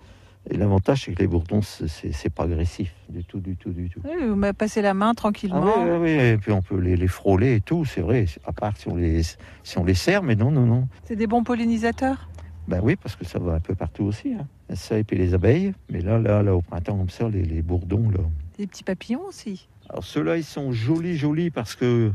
Et 0.53 0.57
l'avantage, 0.57 1.05
c'est 1.05 1.13
que 1.13 1.21
les 1.21 1.29
bourdons, 1.29 1.63
c'est- 1.63 2.29
pas 2.31 2.43
agressif 2.45 2.93
du 3.09 3.25
tout, 3.25 3.39
du 3.41 3.57
tout, 3.57 3.71
du 3.71 3.89
tout. 3.89 4.01
Oui, 4.05 4.27
vous 4.29 4.35
m'avez 4.35 4.53
passé 4.53 4.83
la 4.83 4.95
main 4.95 5.11
Ah 5.13 5.15
tranquillement. 5.15 5.63
oui, 5.79 5.91
oui, 5.91 5.99
oui, 6.01 6.11
et 6.11 6.37
puis 6.39 6.51
on 6.53 6.61
peut 6.61 6.79
les, 6.79 6.97
les 6.97 7.07
frôler 7.09 7.55
et 7.57 7.61
tout, 7.61 7.85
c'est 7.85 8.01
vrai. 8.01 8.27
À 8.45 8.53
part 8.53 8.77
si 8.77 8.89
on 8.89 8.97
les, 8.97 9.23
si 9.23 9.79
on 9.79 9.85
les 9.85 9.95
serre, 9.95 10.23
mais 10.25 10.35
non, 10.35 10.51
non, 10.51 10.67
non. 10.67 10.89
C'est 11.05 11.17
des 11.17 11.27
bons 11.29 11.45
pollinisateurs? 11.45 12.29
Ben 12.69 12.81
oui, 12.83 12.97
parce 12.97 13.17
que 13.17 13.25
ça 13.25 13.39
va 13.39 13.55
un 13.55 13.61
peu 13.61 13.75
partout 13.75 14.05
aussi. 14.05 14.35
Hein. 14.35 14.47
Ça 14.75 14.99
et 14.99 15.05
puis 15.05 15.17
les 15.17 15.35
abeilles. 15.35 15.73
Mais 15.91 16.01
là, 16.01 16.19
là, 16.19 16.43
là, 16.43 16.55
au 16.55 16.63
printemps 16.63 16.97
comme 16.97 17.11
ça, 17.11 17.29
les, 17.29 17.43
les 17.43 17.63
bourdons, 17.63 18.11
là. 18.11 18.21
Des 18.59 18.67
petits 18.67 18.85
papillons 18.85 19.23
aussi. 19.27 19.69
Alors 19.89 20.05
ceux-là, 20.05 20.37
ils 20.37 20.45
sont 20.45 20.71
jolis, 20.73 21.17
jolis 21.17 21.51
parce 21.51 21.75
que 21.75 22.13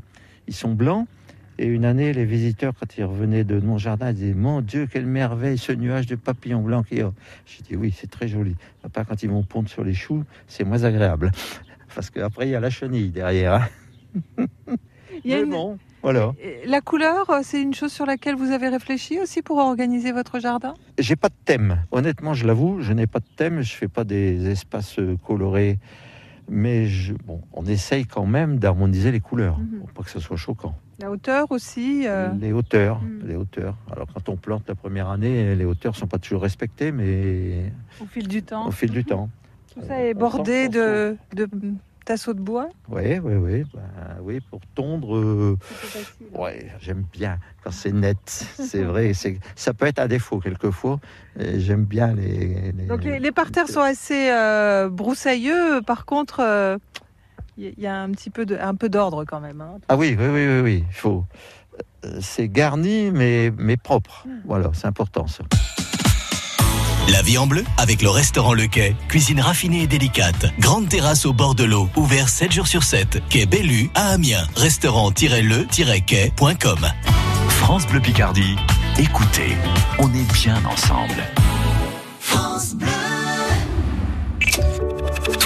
ils 0.47 0.53
sont 0.53 0.73
blancs. 0.73 1.07
Et 1.57 1.67
une 1.67 1.85
année, 1.85 2.11
les 2.11 2.25
visiteurs, 2.25 2.73
quand 2.77 2.97
ils 2.97 3.03
revenaient 3.05 3.43
de 3.45 3.59
mon 3.59 3.77
jardin, 3.77 4.09
ils 4.09 4.15
disaient 4.15 4.33
Mon 4.33 4.61
Dieu, 4.61 4.87
quelle 4.91 5.05
merveille 5.05 5.57
ce 5.57 5.71
nuage 5.71 6.05
de 6.05 6.15
papillons 6.15 6.61
blancs 6.61 6.85
qu'il 6.87 6.97
y 6.97 7.01
a. 7.01 7.11
J'ai 7.45 7.63
dit 7.63 7.75
Oui, 7.77 7.93
c'est 7.97 8.09
très 8.11 8.27
joli. 8.27 8.55
À 8.83 8.89
part 8.89 9.05
quand 9.05 9.23
ils 9.23 9.29
vont 9.29 9.43
pondre 9.43 9.69
sur 9.69 9.83
les 9.83 9.93
choux, 9.93 10.23
c'est 10.47 10.63
moins 10.65 10.83
agréable. 10.83 11.31
Parce 11.95 12.09
qu'après, 12.09 12.47
il 12.47 12.51
y 12.51 12.55
a 12.55 12.59
la 12.59 12.69
chenille 12.69 13.09
derrière. 13.09 13.53
hein. 13.55 13.67
Il 15.23 15.31
y 15.31 15.33
a 15.33 15.37
Mais 15.37 15.43
une- 15.43 15.49
bon, 15.51 15.77
voilà. 16.03 16.33
Et 16.43 16.67
La 16.67 16.81
couleur, 16.81 17.29
euh, 17.29 17.39
c'est 17.41 17.61
une 17.61 17.73
chose 17.73 17.91
sur 17.93 18.05
laquelle 18.05 18.35
vous 18.35 18.51
avez 18.51 18.67
réfléchi 18.67 19.19
aussi 19.21 19.41
pour 19.41 19.57
organiser 19.59 20.11
votre 20.11 20.39
jardin? 20.39 20.73
J'ai 20.99 21.15
pas 21.15 21.29
de 21.29 21.35
thème. 21.45 21.81
Honnêtement, 21.91 22.33
je 22.33 22.45
l'avoue, 22.45 22.81
je 22.81 22.91
n'ai 22.91 23.07
pas 23.07 23.19
de 23.19 23.25
thème. 23.37 23.61
Je 23.61 23.73
fais 23.73 23.87
pas 23.87 24.03
des 24.03 24.49
espaces 24.49 24.99
euh, 24.99 25.15
colorés. 25.25 25.79
Mais 26.49 26.85
je, 26.87 27.13
bon, 27.13 27.41
on 27.53 27.65
essaye 27.65 28.05
quand 28.05 28.25
même 28.25 28.59
d'harmoniser 28.59 29.11
les 29.11 29.21
couleurs 29.21 29.57
Mhm. 29.57 29.79
pour 29.79 29.89
pas 29.91 30.03
que 30.03 30.09
ce 30.09 30.19
soit 30.19 30.37
choquant. 30.37 30.75
La 30.99 31.11
hauteur 31.11 31.51
aussi 31.51 32.07
euh, 32.07 32.31
Les 32.39 32.53
hauteurs, 32.53 33.01
Mm. 33.01 33.27
les 33.27 33.35
hauteurs. 33.35 33.75
Alors 33.91 34.07
quand 34.13 34.29
on 34.29 34.37
plante 34.37 34.63
la 34.67 34.75
première 34.75 35.09
année, 35.09 35.55
les 35.55 35.65
hauteurs 35.65 35.95
sont 35.95 36.07
pas 36.07 36.19
toujours 36.19 36.41
respectées, 36.41 36.91
mais 36.91 37.71
au 38.01 38.05
fil 38.05 38.27
du 38.27 38.43
temps. 38.43 38.67
au 38.67 38.71
fil 38.71 38.91
du 38.91 39.03
temps. 39.03 39.29
Tout 39.73 39.81
ça 39.85 40.01
est 40.01 40.13
bordé 40.13 40.69
de, 40.69 41.17
de 41.35 41.49
tasseaux 42.05 42.33
de 42.33 42.39
bois. 42.39 42.69
Oui, 42.87 43.19
oui, 43.19 43.33
oui, 43.35 43.63
ben, 43.73 43.81
oui, 44.21 44.39
pour 44.49 44.61
tondre. 44.73 45.17
euh, 45.17 45.57
facile. 45.61 46.27
ouais, 46.33 46.71
j'aime 46.79 47.03
bien 47.11 47.39
quand 47.61 47.71
c'est 47.71 47.91
net. 47.91 48.17
C'est 48.57 48.83
vrai, 48.83 49.13
c'est 49.13 49.37
ça 49.55 49.73
peut 49.73 49.87
être 49.87 49.99
un 49.99 50.07
défaut 50.07 50.39
quelquefois. 50.39 50.99
J'aime 51.37 51.83
bien 51.83 52.13
les. 52.13 52.71
les- 52.71 52.85
Donc 52.85 53.03
les, 53.03 53.19
les 53.19 53.31
parterres 53.33 53.67
sont 53.67 53.81
assez 53.81 54.29
euh, 54.31 54.87
broussailleux. 54.89 55.81
Par 55.85 56.05
contre, 56.05 56.39
il 57.57 57.73
y, 57.77 57.87
a 57.87 58.01
un 58.01 58.11
petit 58.11 58.29
peu 58.29 58.45
de, 58.45 58.57
un 58.57 58.75
peu 58.75 58.89
d'ordre 58.89 59.23
quand 59.25 59.39
même. 59.39 59.61
hein. 59.61 59.77
Ah 59.89 59.95
oui, 59.95 60.15
oui, 60.19 60.25
oui, 60.27 60.45
oui, 60.47 60.59
oui. 60.61 60.83
Il 60.89 60.93
faut. 60.95 61.23
euh, 62.05 62.17
C'est 62.21 62.47
garni, 62.49 63.11
mais 63.11 63.51
mais 63.57 63.77
propre. 63.77 64.25
Voilà, 64.45 64.71
c'est 64.73 64.87
important 64.87 65.25
ça. 65.27 65.43
La 67.11 67.21
vie 67.21 67.37
en 67.37 67.45
bleu 67.45 67.63
avec 67.77 68.01
le 68.01 68.09
restaurant 68.09 68.53
Le 68.55 68.65
Quai. 68.67 68.95
Cuisine 69.09 69.39
raffinée 69.39 69.83
et 69.83 69.87
délicate. 69.87 70.47
Grande 70.59 70.89
terrasse 70.89 71.25
au 71.27 71.33
bord 71.33 71.53
de 71.53 71.63
l'eau. 71.63 71.87
Ouvert 71.95 72.29
7 72.29 72.51
jours 72.51 72.65
sur 72.67 72.81
7. 72.83 73.21
Quai 73.29 73.45
Bellu 73.45 73.91
à 73.93 74.07
Amiens. 74.09 74.47
Restaurant-le-quai.com. 74.55 76.79
France 77.49 77.85
Bleu 77.87 77.99
Picardie, 77.99 78.55
écoutez, 78.97 79.55
on 79.99 80.07
est 80.13 80.33
bien 80.33 80.63
ensemble. 80.65 81.21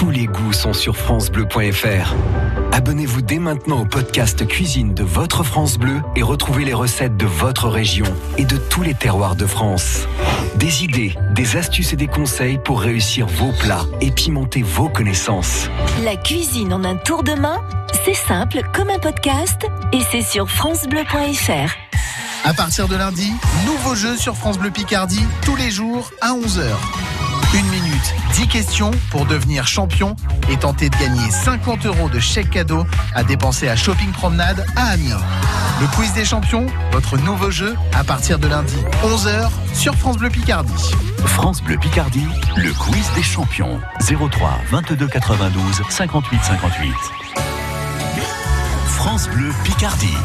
Tous 0.00 0.08
les 0.08 0.24
goûts 0.24 0.54
sont 0.54 0.72
sur 0.72 0.96
francebleu.fr. 0.96 2.14
Abonnez-vous 2.72 3.20
dès 3.20 3.38
maintenant 3.38 3.82
au 3.82 3.84
podcast 3.84 4.46
cuisine 4.46 4.94
de 4.94 5.04
votre 5.04 5.44
France 5.44 5.76
Bleu 5.76 6.00
et 6.16 6.22
retrouvez 6.22 6.64
les 6.64 6.72
recettes 6.72 7.18
de 7.18 7.26
votre 7.26 7.68
région 7.68 8.06
et 8.38 8.46
de 8.46 8.56
tous 8.56 8.80
les 8.80 8.94
terroirs 8.94 9.36
de 9.36 9.44
France. 9.44 10.08
Des 10.56 10.84
idées, 10.84 11.14
des 11.32 11.56
astuces 11.56 11.92
et 11.92 11.96
des 11.96 12.06
conseils 12.06 12.56
pour 12.56 12.80
réussir 12.80 13.26
vos 13.26 13.52
plats 13.52 13.84
et 14.00 14.10
pimenter 14.10 14.62
vos 14.62 14.88
connaissances. 14.88 15.68
La 16.02 16.16
cuisine 16.16 16.72
en 16.72 16.82
un 16.82 16.96
tour 16.96 17.22
de 17.22 17.34
main, 17.34 17.60
c'est 18.06 18.14
simple 18.14 18.62
comme 18.72 18.88
un 18.88 19.00
podcast 19.00 19.66
et 19.92 20.00
c'est 20.10 20.22
sur 20.22 20.48
francebleu.fr. 20.48 21.74
À 22.46 22.54
partir 22.54 22.88
de 22.88 22.96
lundi, 22.96 23.30
nouveau 23.66 23.94
jeu 23.94 24.16
sur 24.16 24.34
France 24.34 24.56
Bleu 24.56 24.70
Picardie, 24.70 25.26
tous 25.44 25.56
les 25.56 25.70
jours 25.70 26.10
à 26.22 26.32
11h. 26.32 26.62
Une 27.52 27.68
minute, 28.00 28.14
10 28.34 28.48
questions 28.48 28.90
pour 29.10 29.26
devenir 29.26 29.66
champion 29.66 30.16
et 30.50 30.56
tenter 30.56 30.88
de 30.88 30.96
gagner 30.96 31.30
50 31.30 31.86
euros 31.86 32.08
de 32.08 32.18
chèque 32.18 32.50
cadeau 32.50 32.86
à 33.14 33.22
dépenser 33.22 33.68
à 33.68 33.76
Shopping 33.76 34.10
Promenade 34.12 34.66
à 34.76 34.90
Amiens. 34.90 35.20
Le 35.80 35.86
quiz 35.96 36.12
des 36.12 36.24
champions, 36.24 36.66
votre 36.92 37.16
nouveau 37.18 37.50
jeu, 37.50 37.74
à 37.94 38.04
partir 38.04 38.38
de 38.38 38.48
lundi, 38.48 38.76
11h 39.04 39.50
sur 39.74 39.94
France 39.94 40.18
Bleu 40.18 40.30
Picardie. 40.30 40.90
France 41.24 41.62
Bleu 41.62 41.78
Picardie, 41.78 42.26
le 42.56 42.72
quiz 42.72 43.10
des 43.14 43.22
champions. 43.22 43.80
03 44.00 44.60
22 44.70 45.06
92 45.06 45.82
58 45.88 46.40
58. 46.42 46.92
France 48.86 49.28
Bleu 49.28 49.50
Picardie. 49.64 50.16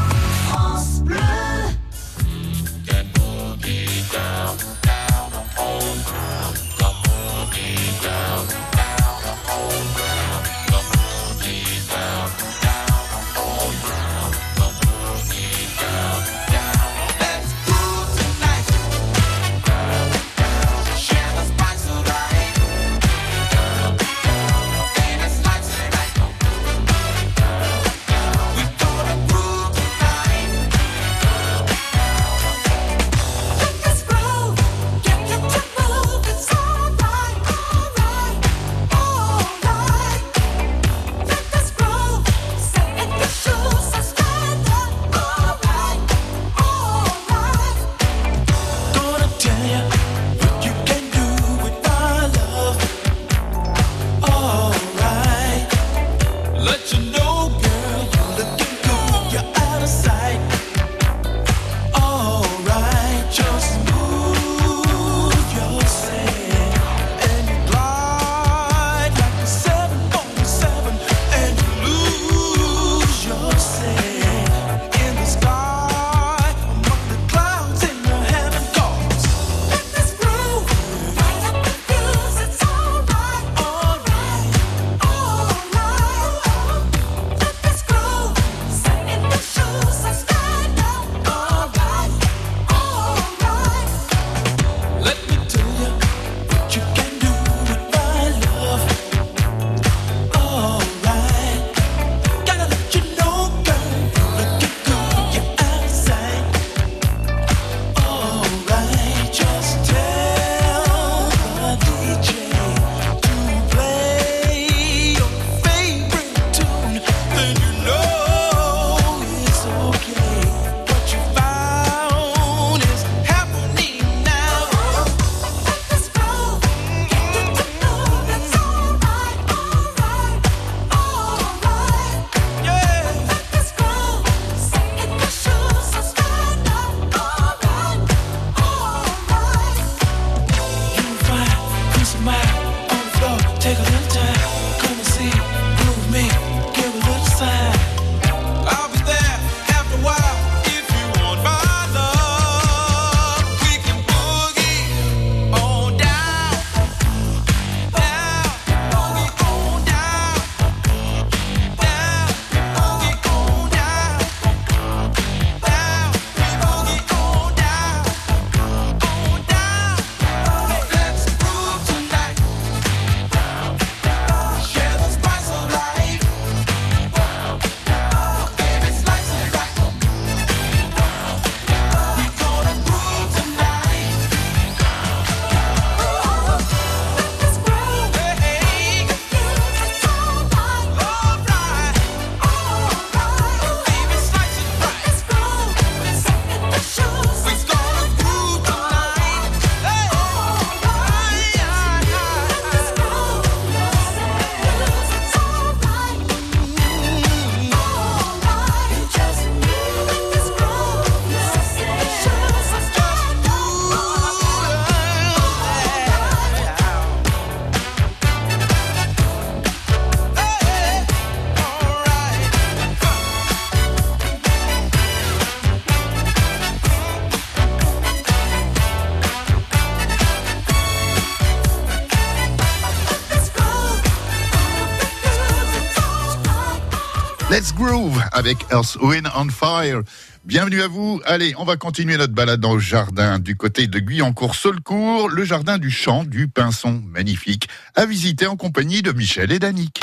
Groove 237.86 238.19
avec 238.32 238.65
Earth, 238.71 238.98
Wind 239.00 239.28
on 239.36 239.48
Fire. 239.50 240.02
Bienvenue 240.43 240.82
à 240.82 240.88
vous. 240.88 241.21
Allez, 241.24 241.54
on 241.60 241.65
va 241.65 241.78
continuer 241.78 242.17
notre 242.17 242.34
balade 242.34 242.60
dans 242.60 242.74
le 242.74 242.80
jardin 242.80 243.38
du 243.38 243.56
côté 243.56 243.86
de 243.86 244.00
Guyancourt-Solcourt, 244.00 245.30
le 245.30 245.43
jardin 245.43 245.78
du 245.78 245.91
champ 245.91 246.24
du 246.24 246.48
Pinson, 246.48 247.04
magnifique, 247.06 247.69
à 247.93 248.08
visiter 248.08 248.48
en 248.48 248.56
compagnie 248.56 249.04
de 249.04 249.12
Michel 249.12 249.52
et 249.52 249.60
Danick. 249.60 250.02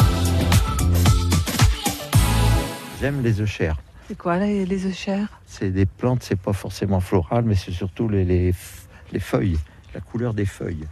J'aime 3.00 3.20
les 3.20 3.40
œufs 3.40 3.50
chers. 3.50 3.76
C'est 4.06 4.16
quoi 4.16 4.38
les, 4.38 4.64
les 4.64 4.86
œufs 4.86 4.96
chers 4.96 5.40
C'est 5.46 5.70
des 5.70 5.86
plantes, 5.86 6.22
c'est 6.22 6.38
pas 6.38 6.52
forcément 6.52 7.00
floral, 7.00 7.42
mais 7.44 7.56
c'est 7.56 7.72
surtout 7.72 8.08
les, 8.08 8.24
les, 8.24 8.54
les 9.12 9.20
feuilles, 9.20 9.58
la 9.92 10.00
couleur 10.00 10.34
des 10.34 10.46
feuilles. 10.46 10.86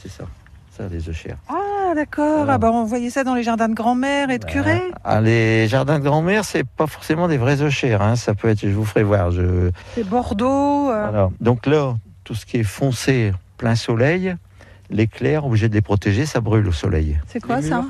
C'est 0.00 0.10
ça, 0.10 0.28
ça 0.76 0.86
les 0.86 1.08
œufs 1.08 1.16
chers. 1.16 1.38
Ah 1.48 1.75
d'accord, 1.96 2.36
Voilà. 2.44 2.52
ah, 2.54 2.58
bah, 2.58 2.70
on 2.72 2.84
voyait 2.84 3.10
ça 3.10 3.24
dans 3.24 3.34
les 3.34 3.42
jardins 3.42 3.68
de 3.68 3.74
grand-mère 3.74 4.30
et 4.30 4.38
de 4.38 4.44
curé. 4.44 4.80
Ah, 5.02 5.20
les 5.20 5.66
jardins 5.66 5.98
de 5.98 6.04
grand-mère, 6.04 6.44
c'est 6.44 6.62
pas 6.64 6.86
forcément 6.86 7.26
des 7.26 7.36
vrais 7.38 7.60
œufs 7.60 7.72
chers. 7.72 8.02
hein. 8.02 8.14
Ça 8.14 8.34
peut 8.34 8.48
être, 8.48 8.60
je 8.60 8.68
vous 8.68 8.84
ferai 8.84 9.02
voir. 9.02 9.32
Je, 9.32 9.70
C'est 9.96 10.04
Bordeaux. 10.04 10.90
euh, 10.90 11.08
Voilà. 11.10 11.30
Donc 11.40 11.66
là, 11.66 11.96
tout 12.22 12.34
ce 12.36 12.46
qui 12.46 12.58
est 12.58 12.62
foncé, 12.62 13.32
plein 13.58 13.74
soleil, 13.74 14.36
les 14.90 15.08
clairs, 15.08 15.44
obligés 15.44 15.68
de 15.68 15.74
les 15.74 15.80
protéger, 15.82 16.26
ça 16.26 16.40
brûle 16.40 16.68
au 16.68 16.72
soleil. 16.72 17.18
C'est 17.26 17.40
quoi 17.40 17.56
Les 17.60 17.68
ça. 17.68 17.84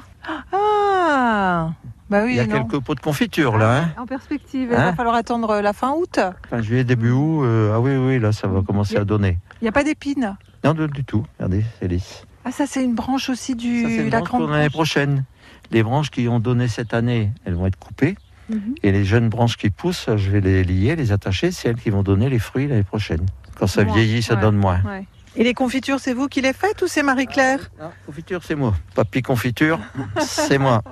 Ah 0.53 1.71
Bah 2.09 2.23
oui, 2.25 2.31
Il 2.33 2.37
y 2.37 2.40
a 2.40 2.47
non. 2.47 2.64
quelques 2.64 2.83
pots 2.85 2.95
de 2.95 3.01
confiture 3.01 3.59
là. 3.59 3.79
Hein 3.83 3.88
En 4.03 4.07
perspective, 4.07 4.69
il 4.71 4.77
va 4.77 4.88
Hein 4.88 4.95
falloir 4.95 5.14
attendre 5.14 5.61
la 5.61 5.73
fin 5.73 5.92
août. 5.92 6.21
fin 6.49 6.62
juillet, 6.62 6.85
début 6.85 7.11
août. 7.11 7.42
euh, 7.45 7.73
ah 7.75 7.81
oui, 7.81 7.97
oui, 7.97 8.19
là, 8.19 8.33
ça 8.33 8.47
va 8.49 8.62
commencer 8.62 8.97
à 8.97 9.05
donner. 9.05 9.38
Il 9.61 9.64
n'y 9.64 9.69
a 9.69 9.73
pas 9.73 9.85
d'épines? 9.85 10.37
Non, 10.64 10.73
du 10.75 11.05
tout. 11.05 11.25
Regardez, 11.38 11.64
c'est 11.81 11.88
lisse. 11.88 12.25
Ah 12.48 12.52
ça 12.52 12.64
c'est 12.66 12.85
une 12.85 12.94
branche 12.94 13.28
aussi 13.28 13.56
du 13.56 13.82
Ça, 13.82 13.88
une 13.88 14.04
la 14.09 14.18
branche 14.18 14.28
grande 14.28 14.42
pour 14.42 14.50
l'année 14.50 14.70
prochaine. 14.70 15.24
Les 15.72 15.82
branches 15.82 16.12
qui 16.12 16.28
ont 16.28 16.38
donné 16.38 16.68
cette 16.68 16.94
année, 16.94 17.32
elles 17.44 17.54
vont 17.54 17.66
être 17.66 17.76
coupées. 17.78 18.14
Mhm. 18.48 18.76
Et 18.85 18.92
les 18.92 19.04
jeunes 19.04 19.28
branches 19.28 19.56
qui 19.56 19.70
poussent, 19.70 20.09
je 20.16 20.30
vais 20.30 20.40
les 20.40 20.62
lier, 20.62 20.94
les 20.94 21.11
attacher. 21.11 21.50
C'est 21.50 21.68
elles 21.68 21.74
qui 21.80 21.90
vont 21.90 22.04
donner 22.04 22.28
les 22.28 22.38
fruits 22.38 22.68
l'année 22.68 22.85
prochaine. 22.85 23.26
Quand 23.59 23.66
ça 23.66 23.82
Moins, 23.82 23.94
vieillit, 23.94 24.22
ça 24.22 24.37
ouais. 24.37 24.40
donne 24.40 24.54
moins. 24.56 24.80
Ouais. 24.85 25.04
Et 25.35 25.42
les 25.42 25.54
confitures, 25.54 25.98
c'est 25.98 26.12
vous 26.14 26.28
qui 26.28 26.40
les 26.40 26.52
faites 26.52 26.80
ou 26.82 26.87
c'est 26.87 27.02
Marie-Claire 27.02 27.59
Ah, 27.80 27.90
confiture, 28.06 28.40
c'est 28.44 28.54
moi. 28.54 28.74
Papy 28.94 29.22
confiture, 29.22 29.80
c'est 30.20 30.59
moi. 30.59 30.82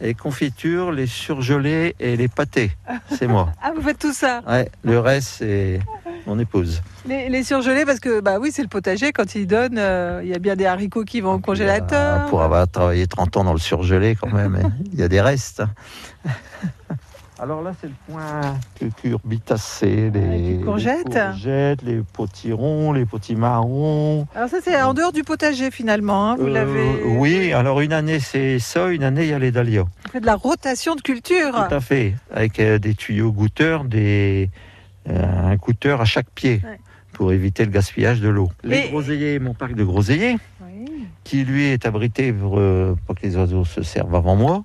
Et 0.00 0.14
confiture, 0.14 0.92
les 0.92 1.08
surgelés 1.08 1.96
et 1.98 2.16
les 2.16 2.28
pâtés, 2.28 2.70
c'est 3.10 3.26
moi. 3.26 3.52
Ah, 3.60 3.72
vous 3.74 3.82
faites 3.82 3.98
tout 3.98 4.14
ça 4.14 4.40
Ouais, 4.48 4.70
le 4.84 5.00
reste, 5.00 5.28
c'est 5.38 5.80
mon 6.26 6.38
épouse. 6.38 6.82
les, 7.08 7.28
les 7.28 7.42
surgelés, 7.44 7.84
parce 7.84 8.00
que 8.00 8.20
bah 8.20 8.38
oui, 8.40 8.50
c'est 8.52 8.62
le 8.62 8.68
potager, 8.68 9.12
quand 9.12 9.34
ils 9.34 9.46
donnent, 9.46 9.78
euh, 9.78 10.20
il 10.24 10.28
y 10.28 10.34
a 10.34 10.38
bien 10.38 10.56
des 10.56 10.66
haricots 10.66 11.04
qui 11.04 11.20
vont 11.20 11.34
au 11.34 11.38
congélateur. 11.38 12.22
Ah, 12.24 12.26
Pour 12.28 12.42
avoir 12.42 12.66
travaillé 12.68 13.06
30 13.06 13.36
ans 13.36 13.44
dans 13.44 13.52
le 13.52 13.58
surgelé, 13.58 14.16
quand 14.20 14.32
même, 14.32 14.56
hein, 14.62 14.72
il 14.92 14.98
y 14.98 15.02
a 15.02 15.08
des 15.08 15.20
restes. 15.20 15.62
Alors 17.38 17.60
là, 17.62 17.72
c'est 17.78 17.88
le 17.88 17.92
point 18.10 18.40
de 18.80 18.86
cucurbitacées, 18.88 20.10
les, 20.10 20.38
les 20.56 20.64
courgettes. 20.64 21.04
les 21.14 21.20
courgettes, 21.20 21.82
les 21.82 22.00
potirons, 22.14 22.92
les 22.94 23.04
potimarrons. 23.04 24.26
Alors 24.34 24.48
ça, 24.48 24.56
c'est 24.64 24.80
en 24.80 24.94
dehors 24.94 25.12
du 25.12 25.22
potager 25.22 25.70
finalement, 25.70 26.30
hein, 26.30 26.36
vous 26.38 26.46
Euh, 26.46 26.50
l'avez... 26.54 27.02
Oui, 27.04 27.52
alors 27.52 27.82
une 27.82 27.92
année, 27.92 28.20
c'est 28.20 28.58
ça, 28.58 28.88
une 28.88 29.04
année, 29.04 29.24
il 29.24 29.30
y 29.30 29.34
a 29.34 29.38
les 29.38 29.50
dahlias. 29.52 29.82
Vous 29.82 30.10
faites 30.12 30.22
de 30.22 30.26
la 30.26 30.34
rotation 30.34 30.94
de 30.94 31.02
culture. 31.02 31.52
Tout 31.68 31.74
à 31.74 31.80
fait, 31.80 32.14
avec 32.34 32.58
euh, 32.58 32.78
des 32.78 32.94
tuyaux 32.94 33.32
goutteurs, 33.32 33.84
des, 33.84 34.48
euh, 34.48 34.56
un 35.08 35.54
goutteur 35.56 36.00
à 36.00 36.04
chaque 36.04 36.30
pied 36.30 36.60
Ouais. 36.64 36.78
pour 37.12 37.32
éviter 37.32 37.64
le 37.64 37.70
gaspillage 37.70 38.20
de 38.20 38.28
l'eau. 38.28 38.50
Les 38.64 38.78
Et- 38.78 38.88
groseilliers, 38.88 39.38
mon 39.38 39.54
parc 39.54 39.74
de 39.74 39.84
groseilliers, 39.84 40.36
Oui. 40.62 41.06
qui 41.24 41.44
lui 41.44 41.64
est 41.64 41.86
abrité 41.86 42.32
pour 42.32 42.58
euh, 42.58 42.94
pas 43.06 43.14
que 43.14 43.22
les 43.22 43.36
oiseaux 43.36 43.64
se 43.64 43.82
servent 43.82 44.14
avant 44.14 44.36
moi. 44.36 44.64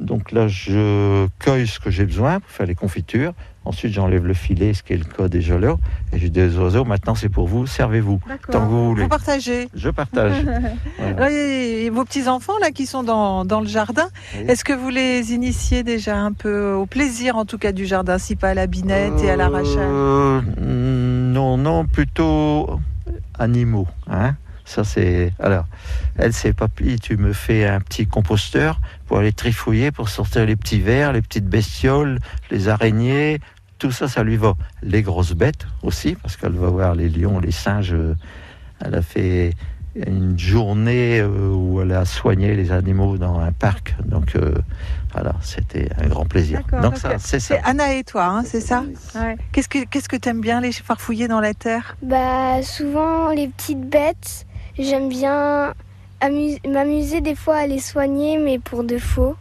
Donc 0.00 0.30
là, 0.32 0.46
je 0.48 1.26
cueille 1.40 1.66
ce 1.66 1.80
que 1.80 1.90
j'ai 1.90 2.04
besoin 2.06 2.38
pour 2.40 2.50
faire 2.50 2.66
les 2.66 2.74
confitures. 2.76 3.32
Ensuite, 3.68 3.92
j'enlève 3.92 4.26
le 4.26 4.32
filet, 4.32 4.72
ce 4.72 4.82
qui 4.82 4.94
est 4.94 4.96
le 4.96 5.04
cas 5.04 5.28
déjà 5.28 5.58
là. 5.58 5.76
Et 6.14 6.18
j'ai 6.18 6.30
des 6.30 6.56
oiseaux, 6.56 6.86
maintenant 6.86 7.14
c'est 7.14 7.28
pour 7.28 7.46
vous, 7.46 7.66
servez-vous. 7.66 8.18
Tant 8.50 8.60
que 8.60 8.70
vous 8.70 8.88
voulez. 8.88 9.02
Vous 9.02 9.08
partagez. 9.10 9.68
Je 9.74 9.90
partage. 9.90 10.32
Voilà. 10.98 11.30
Et- 11.30 11.84
et 11.84 11.90
vos 11.90 12.04
petits-enfants 12.04 12.58
là 12.62 12.70
qui 12.70 12.86
sont 12.86 13.02
dans, 13.02 13.44
dans 13.44 13.60
le 13.60 13.66
jardin, 13.68 14.08
Oui. 14.34 14.44
est-ce 14.48 14.64
que 14.64 14.72
vous 14.72 14.88
les 14.88 15.32
initiez 15.34 15.82
déjà 15.82 16.16
un 16.18 16.32
peu 16.32 16.72
au 16.72 16.86
plaisir 16.86 17.36
en 17.36 17.44
tout 17.44 17.58
cas 17.58 17.72
du 17.72 17.84
jardin, 17.84 18.16
si 18.18 18.36
pas 18.36 18.48
à 18.50 18.54
la 18.54 18.66
binette 18.66 19.22
et 19.22 19.30
à 19.30 19.36
l'arrachage? 19.36 19.76
Euh, 19.78 20.40
Non, 20.58 21.58
non, 21.58 21.84
plutôt 21.84 22.80
animaux. 23.38 23.86
Hein 24.10 24.34
ça 24.64 24.84
c'est. 24.84 25.32
Alors, 25.38 25.64
elle 26.18 26.32
c'est 26.34 26.52
papy, 26.52 26.98
tu 27.00 27.16
me 27.16 27.32
fais 27.32 27.66
un 27.66 27.80
petit 27.80 28.06
composteur 28.06 28.80
pour 29.06 29.18
aller 29.18 29.32
trifouiller, 29.32 29.90
pour 29.92 30.08
sortir 30.10 30.44
les 30.44 30.56
petits 30.56 30.80
vers, 30.80 31.12
les 31.12 31.22
petites 31.22 31.46
bestioles, 31.48 32.18
les 32.50 32.68
araignées. 32.68 33.40
Tout 33.78 33.92
ça, 33.92 34.08
ça 34.08 34.22
lui 34.24 34.36
va. 34.36 34.54
Les 34.82 35.02
grosses 35.02 35.34
bêtes 35.34 35.66
aussi, 35.82 36.16
parce 36.16 36.36
qu'elle 36.36 36.52
va 36.52 36.68
voir 36.68 36.94
les 36.94 37.08
lions, 37.08 37.38
les 37.38 37.52
singes. 37.52 37.94
euh, 37.94 38.14
Elle 38.84 38.94
a 38.94 39.02
fait 39.02 39.52
une 40.06 40.38
journée 40.38 41.18
euh, 41.20 41.50
où 41.52 41.80
elle 41.80 41.92
a 41.92 42.04
soigné 42.04 42.54
les 42.54 42.70
animaux 42.70 43.16
dans 43.18 43.38
un 43.38 43.50
parc. 43.52 43.96
Donc 44.04 44.36
euh, 44.36 44.54
voilà, 45.12 45.34
c'était 45.42 45.88
un 46.00 46.06
grand 46.08 46.26
plaisir. 46.26 46.60
Donc 46.82 46.96
ça, 46.98 47.18
c'est 47.18 47.40
ça. 47.40 47.56
C'est 47.56 47.62
Anna 47.64 47.94
et 47.94 48.04
toi, 48.04 48.24
hein, 48.26 48.42
c'est 48.44 48.60
ça 48.60 48.84
Qu'est-ce 49.52 49.68
que 49.68 49.84
qu'est-ce 49.84 50.08
que 50.08 50.16
t'aimes 50.16 50.40
bien 50.40 50.60
les 50.60 50.72
farfouiller 50.72 51.26
dans 51.28 51.40
la 51.40 51.54
terre? 51.54 51.96
Bah 52.02 52.62
souvent 52.62 53.30
les 53.30 53.48
petites 53.48 53.88
bêtes, 53.88 54.46
j'aime 54.78 55.08
bien 55.08 55.74
amu- 56.20 56.60
m'amuser 56.68 57.20
des 57.20 57.34
fois 57.34 57.56
à 57.56 57.66
les 57.66 57.80
soigner 57.80 58.38
mais 58.38 58.58
pour 58.58 58.84
de 58.84 58.98
faux. 58.98 59.36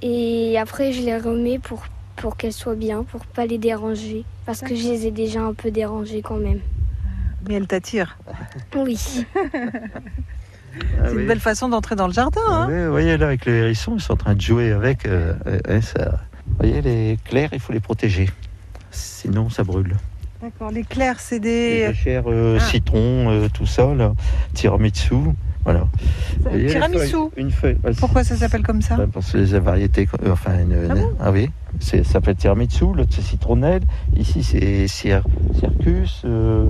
Et 0.00 0.56
après 0.58 0.92
je 0.92 1.02
les 1.02 1.18
remets 1.18 1.58
pour, 1.58 1.82
pour 2.20 2.36
qu'elles 2.36 2.52
soient 2.52 2.74
bien, 2.74 3.02
pour 3.04 3.24
pas 3.26 3.46
les 3.46 3.58
déranger. 3.58 4.24
Parce 4.46 4.60
que 4.60 4.74
je 4.74 4.82
les 4.88 5.06
ai 5.06 5.10
déjà 5.10 5.40
un 5.42 5.54
peu 5.54 5.70
dérangées 5.70 6.22
quand 6.22 6.36
même. 6.38 6.60
Mais 7.48 7.54
elle 7.54 7.66
t'attire. 7.66 8.18
Oui. 8.76 9.24
Ah 11.00 11.06
C'est 11.08 11.14
oui. 11.16 11.22
une 11.22 11.26
belle 11.28 11.40
façon 11.40 11.68
d'entrer 11.68 11.96
dans 11.96 12.06
le 12.06 12.12
jardin. 12.12 12.40
Hein 12.48 12.68
Oui, 12.70 12.84
vous 12.84 12.90
voyez 12.90 13.16
là 13.16 13.26
avec 13.26 13.46
le 13.46 13.54
hérisson, 13.54 13.94
ils 13.96 14.00
sont 14.00 14.12
en 14.12 14.16
train 14.16 14.34
de 14.34 14.40
jouer 14.40 14.70
avec. 14.70 15.06
euh, 15.06 15.32
euh, 15.46 15.58
ouais, 15.68 15.80
ça- 15.80 16.20
Vous 16.46 16.54
voyez 16.58 16.80
les 16.82 17.18
clairs, 17.24 17.48
il 17.52 17.58
faut 17.58 17.72
les 17.72 17.80
protéger. 17.80 18.28
Sinon, 18.90 19.50
ça 19.50 19.64
brûle. 19.64 19.96
D'accord. 20.40 20.70
Les 20.70 20.84
clairs, 20.84 21.18
c'est 21.18 21.40
Les 21.40 21.80
des 21.80 21.86
œufs 21.88 21.96
chers, 21.96 22.24
euh, 22.28 22.58
Ah. 22.60 22.64
citron, 22.64 23.28
euh, 23.30 23.48
tout 23.52 23.66
ça, 23.66 23.92
là. 23.94 24.12
tiramisu, 24.54 25.14
voilà. 25.64 25.88
Voyez 26.42 26.64
les 26.64 26.70
tiramisu. 26.70 27.06
feuilles 27.08 27.28
Une 27.38 27.50
feuille. 27.50 27.78
Pourquoi 27.98 28.22
ça 28.22 28.36
s'appelle 28.36 28.62
comme 28.62 28.82
ça 28.82 28.96
Parce 29.12 29.32
que 29.32 29.38
les 29.38 29.58
variétés, 29.58 30.06
enfin, 30.30 30.60
une- 30.60 30.86
Ah 30.90 30.94
bon 30.94 31.10
ah 31.18 31.30
oui, 31.32 31.50
ça 31.80 32.02
s'appelle 32.04 32.36
tiramisu, 32.36 32.86
l'autre 32.94 33.10
c'est 33.10 33.22
citronnelle, 33.22 33.82
ici 34.16 34.42
c'est 34.42 34.86
cir- 34.86 35.22
circus, 35.58 36.22
euh, 36.24 36.68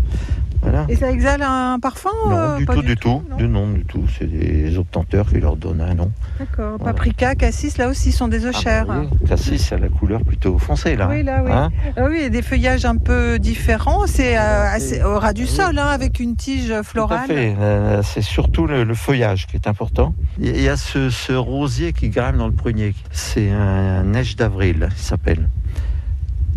voilà. 0.62 0.84
Et 0.88 0.96
ça 0.96 1.10
exhale 1.10 1.42
un 1.42 1.78
parfum 1.80 2.10
Non, 2.26 2.36
euh, 2.36 2.56
du 2.58 2.64
pas 2.66 2.74
tout, 2.74 2.82
du 2.82 2.96
tout, 2.96 3.22
non 3.30 3.36
du 3.36 3.48
non, 3.48 3.68
du 3.70 3.84
tout. 3.84 4.02
C'est 4.18 4.26
des 4.26 4.76
obtenteurs 4.76 5.28
qui 5.28 5.38
leur 5.40 5.54
donnent 5.56 5.80
un 5.80 5.94
nom. 5.94 6.10
D'accord. 6.40 6.76
Voilà. 6.78 6.92
Paprika, 6.94 7.34
cassis, 7.36 7.78
là 7.78 7.88
aussi 7.88 8.10
sont 8.10 8.26
des 8.26 8.44
Ah, 8.46 8.50
bah 8.84 9.00
oui, 9.00 9.28
Cassis, 9.28 9.72
a 9.72 9.78
la 9.78 9.88
couleur 9.88 10.20
plutôt 10.22 10.58
foncée 10.58 10.96
là. 10.96 11.08
Oui, 11.10 11.22
là, 11.22 11.42
oui. 11.44 11.52
Hein 11.52 11.70
Ah 11.96 12.02
oui, 12.10 12.18
et 12.22 12.30
des 12.30 12.42
feuillages 12.42 12.84
un 12.84 12.96
peu 12.96 13.38
différents. 13.38 14.06
C'est 14.08 14.36
euh, 14.36 14.64
assez- 14.68 15.00
au 15.02 15.18
ras 15.20 15.32
du 15.32 15.42
oui. 15.42 15.48
sol, 15.48 15.78
hein, 15.78 15.86
avec 15.86 16.18
une 16.18 16.34
tige 16.34 16.68
Tout 16.68 16.74
à 16.74 16.82
florale. 16.82 17.26
fait. 17.28 17.54
Euh, 17.58 18.02
c'est 18.02 18.22
surtout 18.22 18.66
le, 18.66 18.82
le 18.82 18.94
feuillage 18.94 19.46
qui 19.46 19.54
est 19.56 19.68
important. 19.68 20.12
Il 20.40 20.60
y 20.60 20.68
a 20.68 20.76
ce, 20.76 21.08
ce 21.10 21.32
rosier 21.32 21.92
qui 21.92 22.08
grimpe 22.08 22.36
dans 22.36 22.48
le 22.48 22.52
prunier. 22.54 22.94
C'est 23.12 23.50
un 23.52 24.02
neige 24.02 24.34
d'avril, 24.36 24.88
il 24.98 25.02
s'appelle. 25.02 25.48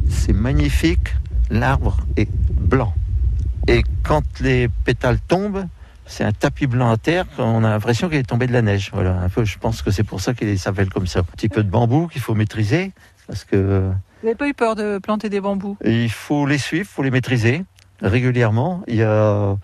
C'est 0.10 0.34
magnifique. 0.34 1.13
L'arbre 1.49 1.97
est 2.17 2.30
blanc. 2.51 2.93
Et 3.67 3.84
quand 4.04 4.23
les 4.41 4.67
pétales 4.86 5.19
tombent, 5.27 5.65
c'est 6.06 6.23
un 6.23 6.32
tapis 6.32 6.67
blanc 6.67 6.89
à 6.91 6.97
terre. 6.97 7.25
On 7.38 7.63
a 7.63 7.69
l'impression 7.69 8.10
qu'il 8.10 8.17
est 8.17 8.23
tombé 8.23 8.47
de 8.47 8.54
la 8.54 8.62
neige. 8.62 8.89
Voilà, 8.93 9.19
un 9.21 9.30
peu. 9.30 9.45
Je 9.45 9.58
pense 9.60 9.82
que 9.82 9.91
c'est 9.91 10.04
pour 10.04 10.19
ça 10.21 10.34
qu'il 10.34 10.58
s'appelle 10.60 10.89
comme 10.89 11.08
ça. 11.08 11.19
Un 11.19 11.23
petit 11.23 11.49
peu 11.49 11.63
de 11.63 11.69
bambou 11.69 12.08
qu'il 12.08 12.21
faut 12.21 12.36
maîtriser 12.36 12.91
parce 13.27 13.43
que 13.45 13.91
Vous 14.21 14.27
n'avez 14.27 14.36
pas 14.36 14.47
eu 14.49 14.54
peur 14.54 14.75
de 14.75 14.97
planter 14.97 15.30
des 15.30 15.39
bambous? 15.39 15.77
il 15.86 16.10
faut 16.10 16.45
les 16.45 16.58
suivre, 16.58 16.86
il 16.89 16.93
faut 16.93 17.04
les 17.04 17.12
maîtriser 17.12 17.63
régulièrement. 18.01 18.82
Il 18.88 18.95
y 18.95 19.04
a 19.04 19.56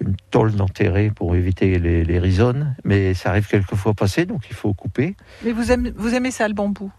une 0.00 0.16
tôle 0.30 0.52
d'enterré 0.52 1.10
pour 1.14 1.36
éviter 1.36 1.78
les, 1.78 2.04
les 2.04 2.18
rhizomes, 2.18 2.74
mais 2.84 3.12
ça 3.14 3.28
arrive 3.30 3.46
quelquefois 3.46 3.92
passer, 3.94 4.24
donc 4.24 4.46
il 4.48 4.56
faut 4.56 4.72
couper. 4.72 5.14
Mais 5.44 5.52
vous 5.52 5.70
aimez, 5.70 5.92
vous 5.94 6.14
aimez 6.14 6.30
ça, 6.30 6.48
le 6.48 6.54
bambou? 6.54 6.90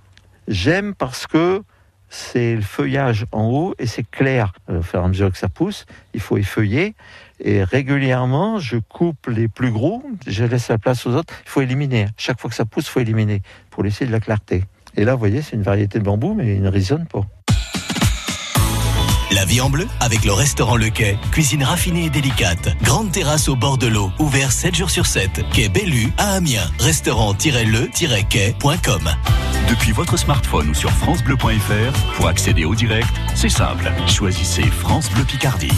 J'aime 0.48 0.96
parce 0.96 1.28
que 1.28 1.62
c'est 2.10 2.56
le 2.56 2.62
feuillage 2.62 3.26
en 3.32 3.50
haut 3.50 3.76
et 3.80 3.86
c'est 3.86 4.10
clair. 4.10 4.54
Euh, 4.70 4.80
Au 4.80 4.82
fur 4.82 5.02
et 5.02 5.04
à 5.04 5.08
mesure 5.08 5.32
que 5.32 5.38
ça 5.38 5.50
pousse, 5.50 5.86
il 6.14 6.22
faut 6.22 6.38
effeuiller. 6.38 6.96
Et 7.40 7.64
régulièrement, 7.64 8.60
je 8.60 8.78
coupe 8.78 9.28
les 9.28 9.48
plus 9.48 9.72
gros, 9.72 10.04
je 10.26 10.44
laisse 10.44 10.68
la 10.70 10.78
place 10.78 11.06
aux 11.06 11.16
autres. 11.16 11.34
Il 11.46 11.50
faut 11.50 11.62
éliminer. 11.62 12.08
Chaque 12.18 12.40
fois 12.40 12.50
que 12.50 12.56
ça 12.56 12.66
pousse, 12.66 12.86
il 12.88 12.92
faut 12.92 13.00
éliminer 13.02 13.42
pour 13.70 13.84
laisser 13.84 14.06
de 14.06 14.12
la 14.12 14.20
clarté. 14.20 14.64
Et 14.96 15.06
là, 15.06 15.14
vous 15.14 15.20
voyez, 15.20 15.42
c'est 15.42 15.56
une 15.56 15.64
variété 15.64 16.00
de 16.00 16.04
bambou, 16.04 16.34
mais 16.34 16.56
il 16.56 16.62
ne 16.62 16.70
résonne 16.70 17.06
pas. 17.06 17.22
La 19.32 19.46
vie 19.46 19.62
en 19.62 19.70
bleu 19.70 19.86
avec 20.00 20.26
le 20.26 20.32
restaurant 20.32 20.78
Le 20.78 20.90
Quai. 20.90 21.18
Cuisine 21.32 21.64
raffinée 21.64 22.06
et 22.06 22.10
délicate. 22.10 22.70
Grande 22.82 23.12
terrasse 23.12 23.50
au 23.50 23.56
bord 23.56 23.78
de 23.78 23.86
l'eau. 23.88 24.10
Ouvert 24.18 24.52
7 24.52 24.74
jours 24.74 24.90
sur 24.90 25.06
7. 25.06 25.44
Quai 25.54 25.70
Bellu 25.70 26.12
à 26.18 26.32
Amiens. 26.36 26.72
Restaurant-le-quai.com. 26.80 29.10
Depuis 29.68 29.92
votre 29.92 30.18
smartphone 30.18 30.70
ou 30.70 30.74
sur 30.74 30.90
francebleu.fr, 30.92 32.16
pour 32.16 32.28
accéder 32.28 32.64
au 32.64 32.74
direct, 32.74 33.14
c'est 33.36 33.50
simple. 33.50 33.92
Choisissez 34.08 34.64
France 34.64 35.10
Bleu 35.12 35.24
Picardie. 35.24 35.72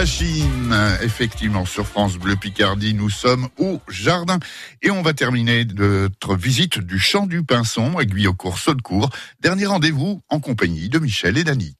Machine, 0.00 0.74
effectivement 1.02 1.66
sur 1.66 1.86
France 1.86 2.16
Bleu 2.16 2.34
Picardie, 2.34 2.94
nous 2.94 3.10
sommes 3.10 3.48
au 3.58 3.80
jardin 3.86 4.38
et 4.80 4.90
on 4.90 5.02
va 5.02 5.12
terminer 5.12 5.66
notre 5.66 6.36
visite 6.36 6.78
du 6.78 6.98
champ 6.98 7.26
du 7.26 7.42
Pinson 7.42 7.98
à 7.98 8.06
Guyocourt 8.06 8.56
Saudecourt. 8.56 9.10
Dernier 9.42 9.66
rendez-vous 9.66 10.22
en 10.30 10.40
compagnie 10.40 10.88
de 10.88 10.98
Michel 11.00 11.36
et 11.36 11.44
Dany. 11.44 11.76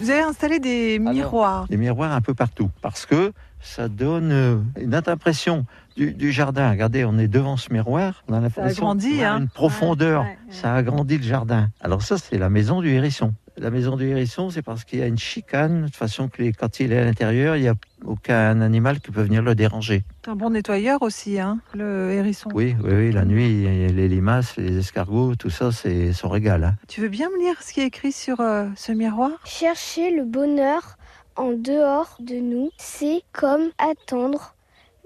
Vous 0.00 0.08
avez 0.08 0.20
installé 0.20 0.60
des 0.60 1.00
miroirs. 1.00 1.66
Des 1.66 1.76
miroirs 1.76 2.12
un 2.12 2.20
peu 2.20 2.34
partout 2.34 2.70
parce 2.80 3.04
que 3.04 3.32
ça 3.60 3.88
donne 3.88 4.30
euh, 4.30 4.58
une 4.80 4.94
autre 4.94 5.10
impression 5.10 5.66
du, 5.96 6.12
du 6.12 6.30
jardin. 6.30 6.70
Regardez, 6.70 7.04
on 7.04 7.18
est 7.18 7.26
devant 7.26 7.56
ce 7.56 7.72
miroir, 7.72 8.22
on 8.28 8.34
a 8.34 8.40
l'impression 8.40 8.88
hein. 8.88 9.38
une 9.40 9.48
profondeur. 9.48 10.22
Ouais, 10.22 10.28
ouais, 10.28 10.38
ouais. 10.48 10.54
Ça 10.54 10.76
agrandit 10.76 11.18
le 11.18 11.24
jardin. 11.24 11.70
Alors 11.80 12.02
ça, 12.02 12.18
c'est 12.18 12.38
la 12.38 12.50
maison 12.50 12.80
du 12.80 12.90
hérisson. 12.90 13.34
La 13.62 13.70
maison 13.70 13.94
du 13.94 14.08
hérisson, 14.08 14.50
c'est 14.50 14.60
parce 14.62 14.82
qu'il 14.84 14.98
y 14.98 15.02
a 15.02 15.06
une 15.06 15.16
chicane, 15.18 15.86
de 15.86 15.94
façon 15.94 16.28
que 16.28 16.42
les- 16.42 16.52
quand 16.52 16.80
il 16.80 16.92
est 16.92 16.98
à 16.98 17.04
l'intérieur, 17.04 17.54
il 17.54 17.62
n'y 17.62 17.68
a 17.68 17.76
aucun 18.04 18.60
animal 18.60 18.98
qui 18.98 19.12
peut 19.12 19.22
venir 19.22 19.40
le 19.40 19.54
déranger. 19.54 20.02
C'est 20.24 20.32
un 20.32 20.34
bon 20.34 20.50
nettoyeur 20.50 21.00
aussi, 21.02 21.38
hein, 21.38 21.60
le 21.72 22.10
hérisson. 22.10 22.50
Oui, 22.54 22.74
oui, 22.82 22.92
oui, 22.92 23.12
la 23.12 23.24
nuit, 23.24 23.62
les 23.92 24.08
limaces, 24.08 24.56
les 24.56 24.78
escargots, 24.78 25.36
tout 25.36 25.48
ça, 25.48 25.70
c'est 25.70 26.12
son 26.12 26.28
régal. 26.28 26.64
hein. 26.64 26.74
Tu 26.88 27.00
veux 27.02 27.08
bien 27.08 27.30
me 27.30 27.38
lire 27.38 27.62
ce 27.62 27.72
qui 27.72 27.82
est 27.82 27.86
écrit 27.86 28.10
sur 28.10 28.40
euh, 28.40 28.66
ce 28.74 28.90
miroir? 28.90 29.30
Chercher 29.44 30.10
le 30.10 30.24
bonheur 30.24 30.96
en 31.36 31.52
dehors 31.52 32.16
de 32.18 32.34
nous, 32.40 32.70
c'est 32.78 33.22
comme 33.30 33.70
attendre 33.78 34.56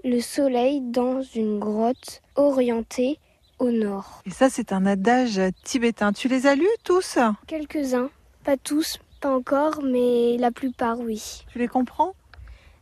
le 0.02 0.20
soleil 0.20 0.80
dans 0.80 1.20
une 1.20 1.58
grotte 1.58 2.22
orientée 2.36 3.18
au 3.58 3.70
nord. 3.70 4.22
Et 4.24 4.30
ça, 4.30 4.48
c'est 4.48 4.72
un 4.72 4.86
adage 4.86 5.40
tibétain. 5.62 6.12
Tu 6.14 6.28
les 6.28 6.46
as 6.46 6.54
lus 6.54 6.64
tous? 6.84 7.18
Quelques-uns. 7.46 8.08
Pas 8.46 8.56
tous, 8.56 9.00
pas 9.20 9.34
encore, 9.34 9.82
mais 9.82 10.36
la 10.38 10.52
plupart, 10.52 11.00
oui. 11.00 11.44
Tu 11.48 11.58
les 11.58 11.66
comprends? 11.66 12.14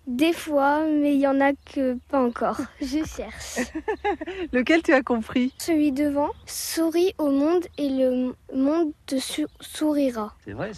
Des 0.07 0.35
fois, 0.35 0.85
mais 0.85 1.15
il 1.15 1.21
y 1.23 1.27
en 1.27 1.41
a 1.41 1.55
que 1.55 1.97
pas 2.11 2.23
encore. 2.23 2.59
Je 2.83 3.03
cherche. 3.07 3.73
Lequel 4.53 4.83
tu 4.83 4.93
as 4.93 5.01
compris? 5.01 5.55
Celui 5.57 5.91
devant, 5.91 6.29
souris 6.45 7.15
au 7.17 7.31
monde 7.31 7.65
et 7.79 7.89
le 7.89 8.35
monde 8.55 8.93
te 9.07 9.17
sourira. 9.63 10.35
C'est 10.45 10.53
vrai 10.53 10.71